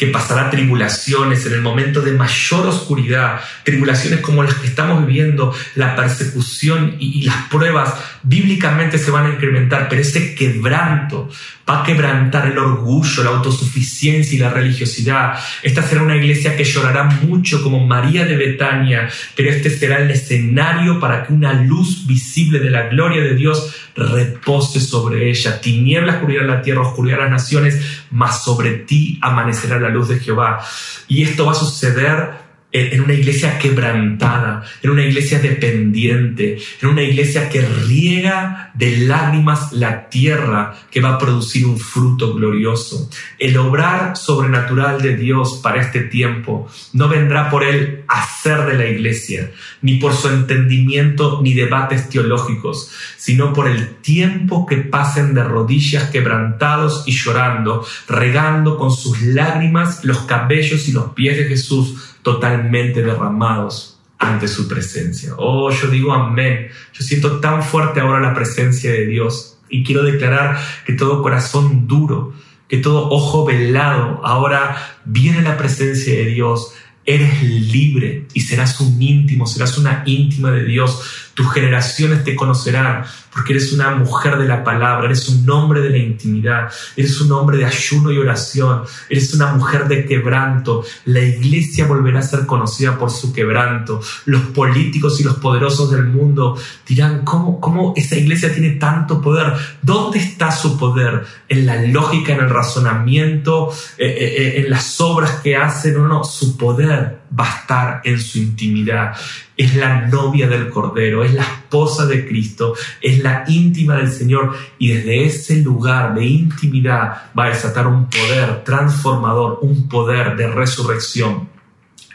que 0.00 0.06
pasará 0.06 0.48
tribulaciones 0.48 1.44
en 1.44 1.52
el 1.52 1.60
momento 1.60 2.00
de 2.00 2.12
mayor 2.12 2.66
oscuridad, 2.66 3.38
tribulaciones 3.64 4.20
como 4.20 4.42
las 4.42 4.54
que 4.54 4.68
estamos 4.68 5.06
viviendo, 5.06 5.54
la 5.74 5.94
persecución 5.94 6.96
y, 6.98 7.20
las 7.24 7.48
pruebas 7.50 7.92
bíblicamente 8.22 8.96
se 8.96 9.10
van 9.10 9.26
a 9.26 9.34
incrementar, 9.34 9.90
pero 9.90 10.00
ese 10.00 10.34
quebranto 10.34 11.28
va 11.68 11.82
a 11.82 11.84
quebrantar 11.84 12.46
el 12.46 12.56
orgullo, 12.56 13.22
la 13.22 13.30
autosuficiencia 13.30 14.34
y 14.34 14.38
la 14.38 14.48
religiosidad. 14.48 15.38
Esta 15.62 15.82
será 15.82 16.02
una 16.02 16.16
iglesia 16.16 16.56
que 16.56 16.64
llorará 16.64 17.04
mucho 17.04 17.62
como 17.62 17.86
María 17.86 18.24
de 18.24 18.36
Betania, 18.36 19.06
pero 19.36 19.50
este 19.50 19.68
será 19.68 19.98
el 19.98 20.10
escenario 20.10 20.98
para 20.98 21.26
que 21.26 21.34
una 21.34 21.52
luz 21.52 22.06
visible 22.06 22.58
de 22.58 22.70
la 22.70 22.88
gloria 22.88 23.22
de 23.22 23.34
Dios 23.34 23.79
repose 23.94 24.80
sobre 24.80 25.30
ella. 25.30 25.60
Tinieblas 25.60 26.16
cubrirán 26.16 26.48
la 26.48 26.62
tierra, 26.62 26.82
oscuridad 26.82 27.18
las 27.18 27.30
naciones, 27.30 28.04
mas 28.10 28.44
sobre 28.44 28.72
ti 28.78 29.18
amanecerá 29.20 29.78
la 29.78 29.88
luz 29.88 30.08
de 30.08 30.18
Jehová. 30.18 30.60
Y 31.08 31.22
esto 31.22 31.46
va 31.46 31.52
a 31.52 31.56
suceder 31.56 32.49
en 32.72 33.00
una 33.00 33.14
iglesia 33.14 33.58
quebrantada, 33.58 34.62
en 34.82 34.90
una 34.90 35.04
iglesia 35.04 35.40
dependiente, 35.40 36.58
en 36.80 36.88
una 36.88 37.02
iglesia 37.02 37.48
que 37.48 37.62
riega 37.62 38.70
de 38.74 38.98
lágrimas 38.98 39.72
la 39.72 40.08
tierra 40.08 40.76
que 40.90 41.00
va 41.00 41.14
a 41.14 41.18
producir 41.18 41.66
un 41.66 41.78
fruto 41.78 42.34
glorioso. 42.34 43.10
El 43.38 43.56
obrar 43.56 44.16
sobrenatural 44.16 45.02
de 45.02 45.16
Dios 45.16 45.60
para 45.62 45.80
este 45.80 46.00
tiempo 46.00 46.68
no 46.92 47.08
vendrá 47.08 47.50
por 47.50 47.64
el 47.64 48.04
hacer 48.06 48.66
de 48.66 48.78
la 48.78 48.86
iglesia, 48.86 49.50
ni 49.82 49.96
por 49.96 50.14
su 50.14 50.28
entendimiento 50.28 51.40
ni 51.42 51.54
debates 51.54 52.08
teológicos, 52.08 52.90
sino 53.16 53.52
por 53.52 53.68
el 53.68 53.96
tiempo 53.96 54.66
que 54.66 54.76
pasen 54.76 55.34
de 55.34 55.42
rodillas 55.42 56.10
quebrantados 56.10 57.04
y 57.06 57.12
llorando, 57.12 57.84
regando 58.08 58.78
con 58.78 58.92
sus 58.92 59.20
lágrimas 59.22 60.04
los 60.04 60.20
cabellos 60.20 60.88
y 60.88 60.92
los 60.92 61.12
pies 61.12 61.36
de 61.36 61.44
Jesús 61.44 62.09
totalmente 62.22 63.02
derramados 63.02 63.98
ante 64.18 64.48
su 64.48 64.68
presencia. 64.68 65.32
Oh, 65.38 65.70
yo 65.70 65.88
digo 65.88 66.12
amén. 66.12 66.68
Yo 66.92 67.02
siento 67.02 67.40
tan 67.40 67.62
fuerte 67.62 68.00
ahora 68.00 68.20
la 68.20 68.34
presencia 68.34 68.92
de 68.92 69.06
Dios 69.06 69.58
y 69.68 69.82
quiero 69.82 70.02
declarar 70.02 70.58
que 70.84 70.92
todo 70.92 71.22
corazón 71.22 71.86
duro, 71.86 72.34
que 72.68 72.76
todo 72.76 73.08
ojo 73.08 73.44
velado, 73.46 74.20
ahora 74.24 74.98
viene 75.04 75.42
la 75.42 75.56
presencia 75.56 76.14
de 76.14 76.26
Dios. 76.26 76.74
Eres 77.06 77.42
libre 77.42 78.26
y 78.34 78.42
serás 78.42 78.78
un 78.80 79.00
íntimo, 79.00 79.46
serás 79.46 79.78
una 79.78 80.02
íntima 80.06 80.50
de 80.50 80.64
Dios. 80.64 81.29
Tus 81.34 81.52
generaciones 81.52 82.24
te 82.24 82.34
conocerán 82.34 83.04
porque 83.32 83.52
eres 83.52 83.72
una 83.72 83.90
mujer 83.92 84.36
de 84.38 84.46
la 84.46 84.64
palabra, 84.64 85.06
eres 85.06 85.28
un 85.28 85.48
hombre 85.48 85.80
de 85.80 85.90
la 85.90 85.98
intimidad, 85.98 86.70
eres 86.96 87.20
un 87.20 87.30
hombre 87.32 87.58
de 87.58 87.64
ayuno 87.64 88.10
y 88.10 88.18
oración, 88.18 88.82
eres 89.08 89.32
una 89.34 89.52
mujer 89.52 89.86
de 89.86 90.04
quebranto. 90.04 90.84
La 91.04 91.20
iglesia 91.20 91.86
volverá 91.86 92.18
a 92.18 92.22
ser 92.22 92.46
conocida 92.46 92.98
por 92.98 93.10
su 93.10 93.32
quebranto. 93.32 94.00
Los 94.26 94.42
políticos 94.46 95.20
y 95.20 95.24
los 95.24 95.36
poderosos 95.36 95.90
del 95.90 96.06
mundo 96.06 96.56
dirán, 96.86 97.24
¿cómo, 97.24 97.60
cómo 97.60 97.94
esa 97.96 98.16
iglesia 98.16 98.52
tiene 98.52 98.70
tanto 98.70 99.20
poder? 99.20 99.52
¿Dónde 99.80 100.18
está 100.18 100.50
su 100.50 100.76
poder? 100.76 101.24
¿En 101.48 101.66
la 101.66 101.80
lógica, 101.82 102.32
en 102.32 102.40
el 102.40 102.50
razonamiento, 102.50 103.72
eh, 103.96 104.06
eh, 104.06 104.34
eh, 104.36 104.60
en 104.60 104.70
las 104.70 105.00
obras 105.00 105.40
que 105.40 105.56
hacen? 105.56 105.94
No, 105.94 106.08
no, 106.08 106.24
su 106.24 106.56
poder 106.56 107.19
va 107.38 107.46
a 107.46 107.60
estar 107.60 108.00
en 108.04 108.20
su 108.20 108.38
intimidad. 108.38 109.14
Es 109.56 109.74
la 109.74 110.06
novia 110.06 110.48
del 110.48 110.68
Cordero, 110.68 111.24
es 111.24 111.34
la 111.34 111.42
esposa 111.42 112.06
de 112.06 112.26
Cristo, 112.26 112.74
es 113.00 113.18
la 113.18 113.44
íntima 113.46 113.96
del 113.96 114.10
Señor 114.10 114.56
y 114.78 114.88
desde 114.88 115.24
ese 115.24 115.56
lugar 115.62 116.14
de 116.14 116.24
intimidad 116.24 117.30
va 117.38 117.44
a 117.44 117.48
desatar 117.50 117.86
un 117.86 118.08
poder 118.08 118.64
transformador, 118.64 119.58
un 119.62 119.88
poder 119.88 120.36
de 120.36 120.48
resurrección 120.48 121.48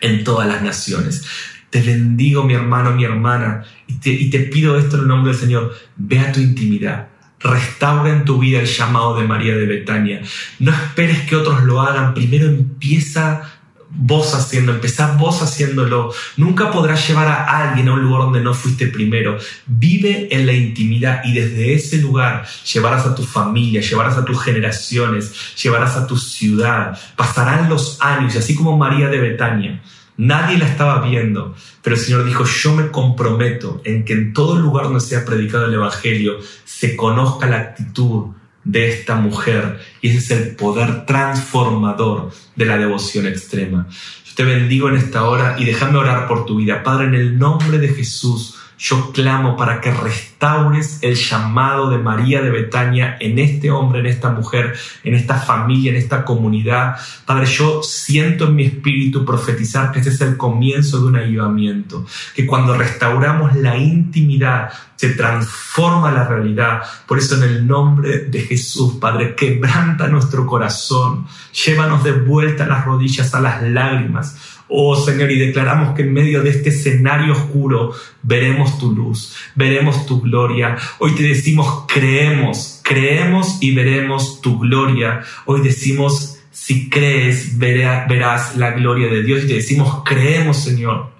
en 0.01 0.23
todas 0.23 0.47
las 0.47 0.61
naciones. 0.61 1.25
Te 1.69 1.81
bendigo 1.81 2.43
mi 2.43 2.53
hermano, 2.53 2.91
mi 2.91 3.03
hermana, 3.03 3.63
y 3.87 4.29
te, 4.29 4.39
pido 4.39 4.77
esto 4.77 4.95
en 4.95 5.03
el 5.03 5.07
nombre 5.07 5.31
del 5.31 5.41
Señor. 5.41 5.73
Ve 5.97 6.19
a 6.19 6.31
tu 6.31 6.39
intimidad, 6.39 7.09
Restaura 7.39 8.09
en 8.09 8.25
tu 8.25 8.39
vida 8.39 8.59
el 8.59 8.65
llamado 8.65 9.19
de 9.19 9.27
María 9.27 9.55
de 9.55 9.65
Betania. 9.67 10.21
No 10.59 10.71
esperes 10.71 11.21
que 11.21 11.35
otros 11.35 11.63
lo 11.63 11.81
hagan. 11.81 12.13
Primero 12.13 12.47
empieza 12.47 13.54
vos 13.97 14.33
haciendo, 14.33 14.71
empezar 14.71 15.17
vos 15.17 15.41
haciéndolo. 15.41 16.13
Nunca 16.37 16.71
podrás 16.71 17.07
llevar 17.07 17.27
a 17.27 17.69
alguien 17.69 17.87
a 17.89 17.93
un 17.93 18.01
lugar 18.01 18.23
donde 18.23 18.41
no 18.41 18.53
fuiste 18.53 18.87
primero. 18.87 19.37
Vive 19.65 20.27
en 20.31 20.45
la 20.45 20.53
intimidad 20.53 21.21
y 21.23 21.33
desde 21.33 21.73
ese 21.73 21.97
lugar 21.97 22.45
llevarás 22.73 23.05
a 23.05 23.15
tu 23.15 23.23
familia, 23.23 23.81
llevarás 23.81 24.17
a 24.17 24.25
tus 24.25 24.41
generaciones, 24.41 25.55
llevarás 25.55 25.95
a 25.95 26.07
tu 26.07 26.17
ciudad. 26.17 26.97
Pasarán 27.15 27.69
los 27.69 27.97
años 28.01 28.35
y 28.35 28.37
así 28.37 28.55
como 28.55 28.77
María 28.77 29.07
de 29.07 29.19
Betania. 29.19 29.81
Nadie 30.17 30.57
la 30.57 30.65
estaba 30.65 31.05
viendo, 31.05 31.55
pero 31.81 31.97
el 31.97 32.01
Señor 32.01 32.23
dijo, 32.23 32.45
yo 32.45 32.73
me 32.73 32.89
comprometo 32.89 33.81
en 33.83 34.05
que 34.05 34.13
en 34.13 34.33
todo 34.33 34.55
lugar 34.55 34.85
donde 34.85 35.01
sea 35.01 35.25
predicado 35.25 35.65
el 35.65 35.73
Evangelio 35.73 36.37
se 36.63 36.95
conozca 36.95 37.47
la 37.47 37.57
actitud, 37.57 38.27
de 38.65 38.89
esta 38.89 39.15
mujer 39.15 39.79
y 40.01 40.09
ese 40.09 40.17
es 40.17 40.31
el 40.31 40.55
poder 40.55 41.05
transformador 41.05 42.31
de 42.55 42.65
la 42.65 42.77
devoción 42.77 43.27
extrema. 43.27 43.87
Yo 44.25 44.35
te 44.35 44.43
bendigo 44.43 44.89
en 44.89 44.97
esta 44.97 45.29
hora 45.29 45.55
y 45.57 45.63
déjame 45.63 45.97
orar 45.97 46.27
por 46.27 46.45
tu 46.45 46.57
vida. 46.57 46.83
Padre, 46.83 47.07
en 47.07 47.15
el 47.15 47.39
nombre 47.39 47.77
de 47.77 47.89
Jesús, 47.89 48.55
yo 48.77 49.11
clamo 49.11 49.55
para 49.55 49.79
que 49.79 49.91
restaures 49.91 50.99
el 51.01 51.15
llamado 51.15 51.89
de 51.89 51.97
María 51.97 52.41
de 52.41 52.49
Betania 52.49 53.17
en 53.19 53.39
este 53.39 53.71
hombre, 53.71 53.99
en 53.99 54.05
esta 54.05 54.29
mujer, 54.29 54.75
en 55.03 55.15
esta 55.15 55.35
familia, 55.35 55.91
en 55.91 55.97
esta 55.97 56.25
comunidad. 56.25 56.95
Padre, 57.25 57.45
yo 57.45 57.81
siento 57.83 58.45
en 58.45 58.55
mi 58.55 58.65
espíritu 58.65 59.25
profetizar 59.25 59.91
que 59.91 59.99
este 59.99 60.11
es 60.11 60.21
el 60.21 60.37
comienzo 60.37 60.99
de 60.99 61.07
un 61.07 61.15
ayudamiento, 61.15 62.05
que 62.35 62.45
cuando 62.45 62.77
restauramos 62.77 63.55
la 63.55 63.77
intimidad 63.77 64.69
se 64.95 65.09
transforma 65.09 66.11
la 66.11 66.27
realidad. 66.27 66.81
Por 67.05 67.17
eso 67.17 67.35
en 67.35 67.43
el 67.43 67.67
nombre 67.67 68.19
de 68.19 68.39
Jesús, 68.41 68.95
Padre, 68.99 69.35
quebranta 69.35 70.07
nuestro 70.07 70.45
corazón, 70.45 71.27
llévanos 71.51 72.03
de 72.03 72.13
vuelta 72.13 72.65
las 72.65 72.85
rodillas, 72.85 73.33
a 73.33 73.41
las 73.41 73.61
lágrimas 73.63 74.54
Oh 74.67 74.95
Señor, 74.95 75.31
y 75.31 75.37
declaramos 75.37 75.95
que 75.95 76.01
en 76.01 76.13
medio 76.13 76.41
de 76.41 76.49
este 76.49 76.69
escenario 76.69 77.33
oscuro 77.33 77.93
veremos 78.23 78.79
tu 78.79 78.95
luz, 78.95 79.35
veremos 79.53 80.05
tu 80.05 80.21
gloria. 80.21 80.75
Hoy 80.99 81.13
te 81.13 81.23
decimos, 81.23 81.85
creemos, 81.87 82.81
creemos 82.83 83.57
y 83.61 83.75
veremos 83.75 84.41
tu 84.41 84.59
gloria. 84.59 85.21
Hoy 85.45 85.61
decimos, 85.61 86.39
si 86.51 86.89
crees, 86.89 87.59
verás 87.59 88.55
la 88.55 88.71
gloria 88.71 89.07
de 89.07 89.21
Dios. 89.21 89.43
Y 89.43 89.47
te 89.47 89.53
decimos, 89.55 90.01
creemos, 90.05 90.63
Señor. 90.63 91.13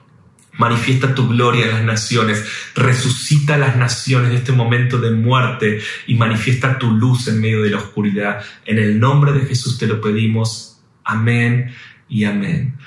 Manifiesta 0.58 1.14
tu 1.14 1.28
gloria 1.28 1.66
en 1.66 1.72
las 1.72 1.84
naciones, 1.84 2.46
resucita 2.76 3.58
las 3.58 3.76
naciones 3.76 4.30
de 4.30 4.38
este 4.38 4.54
momento 4.54 5.00
de 5.00 5.12
muerte 5.12 5.82
y 6.08 6.16
manifiesta 6.16 6.80
tu 6.80 6.92
luz 6.92 7.28
en 7.28 7.42
medio 7.42 7.62
de 7.62 7.72
la 7.72 7.78
oscuridad. 7.78 8.42
En 8.66 8.80
el 8.80 8.98
nombre 8.98 9.34
de 9.34 9.46
Jesús 9.46 9.78
te 9.78 9.86
lo 9.86 10.00
pedimos. 10.00 10.80
Amén 11.04 11.74
y 12.08 12.24
amén. 12.24 12.78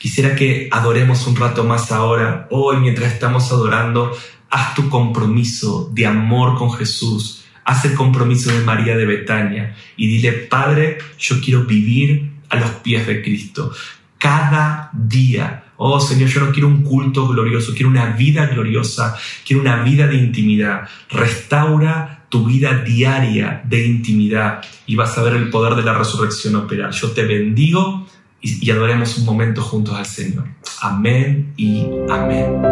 Quisiera 0.00 0.34
que 0.34 0.66
adoremos 0.72 1.26
un 1.26 1.36
rato 1.36 1.62
más 1.62 1.92
ahora. 1.92 2.48
Hoy, 2.50 2.78
mientras 2.78 3.12
estamos 3.12 3.52
adorando, 3.52 4.16
haz 4.48 4.74
tu 4.74 4.88
compromiso 4.88 5.90
de 5.92 6.06
amor 6.06 6.56
con 6.56 6.72
Jesús. 6.72 7.44
Haz 7.66 7.84
el 7.84 7.92
compromiso 7.92 8.50
de 8.50 8.64
María 8.64 8.96
de 8.96 9.04
Betania 9.04 9.76
y 9.98 10.06
dile, 10.06 10.32
Padre, 10.32 10.96
yo 11.18 11.38
quiero 11.42 11.66
vivir 11.66 12.30
a 12.48 12.56
los 12.56 12.70
pies 12.76 13.06
de 13.06 13.20
Cristo. 13.20 13.72
Cada 14.16 14.88
día. 14.94 15.64
Oh 15.76 16.00
Señor, 16.00 16.30
yo 16.30 16.40
no 16.46 16.50
quiero 16.50 16.68
un 16.68 16.82
culto 16.82 17.28
glorioso, 17.28 17.74
quiero 17.74 17.90
una 17.90 18.06
vida 18.06 18.46
gloriosa, 18.46 19.18
quiero 19.46 19.60
una 19.60 19.82
vida 19.82 20.06
de 20.06 20.16
intimidad. 20.16 20.88
Restaura 21.10 22.24
tu 22.30 22.46
vida 22.46 22.72
diaria 22.78 23.60
de 23.66 23.84
intimidad 23.84 24.62
y 24.86 24.96
vas 24.96 25.18
a 25.18 25.22
ver 25.22 25.34
el 25.34 25.50
poder 25.50 25.74
de 25.74 25.82
la 25.82 25.92
resurrección 25.92 26.56
operar. 26.56 26.90
Yo 26.92 27.10
te 27.10 27.24
bendigo 27.24 28.06
y, 28.40 28.70
adoremos 28.70 29.18
un 29.18 29.24
momento 29.24 29.62
juntos 29.62 29.96
al 29.96 30.06
Señor. 30.06 30.44
Amén 30.82 31.52
y 31.56 31.86
amén. 32.08 32.62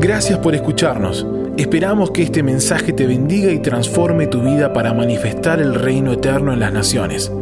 Gracias 0.00 0.38
por 0.38 0.54
escucharnos. 0.54 1.26
Esperamos 1.56 2.10
que 2.12 2.22
este 2.22 2.42
mensaje 2.42 2.92
te 2.92 3.06
bendiga 3.06 3.50
y 3.50 3.60
transforme 3.60 4.28
tu 4.28 4.42
vida 4.42 4.72
para 4.72 4.94
manifestar 4.94 5.60
el 5.60 5.74
reino 5.74 6.12
eterno 6.12 6.52
en 6.52 6.60
las 6.60 6.72
naciones. 6.72 7.32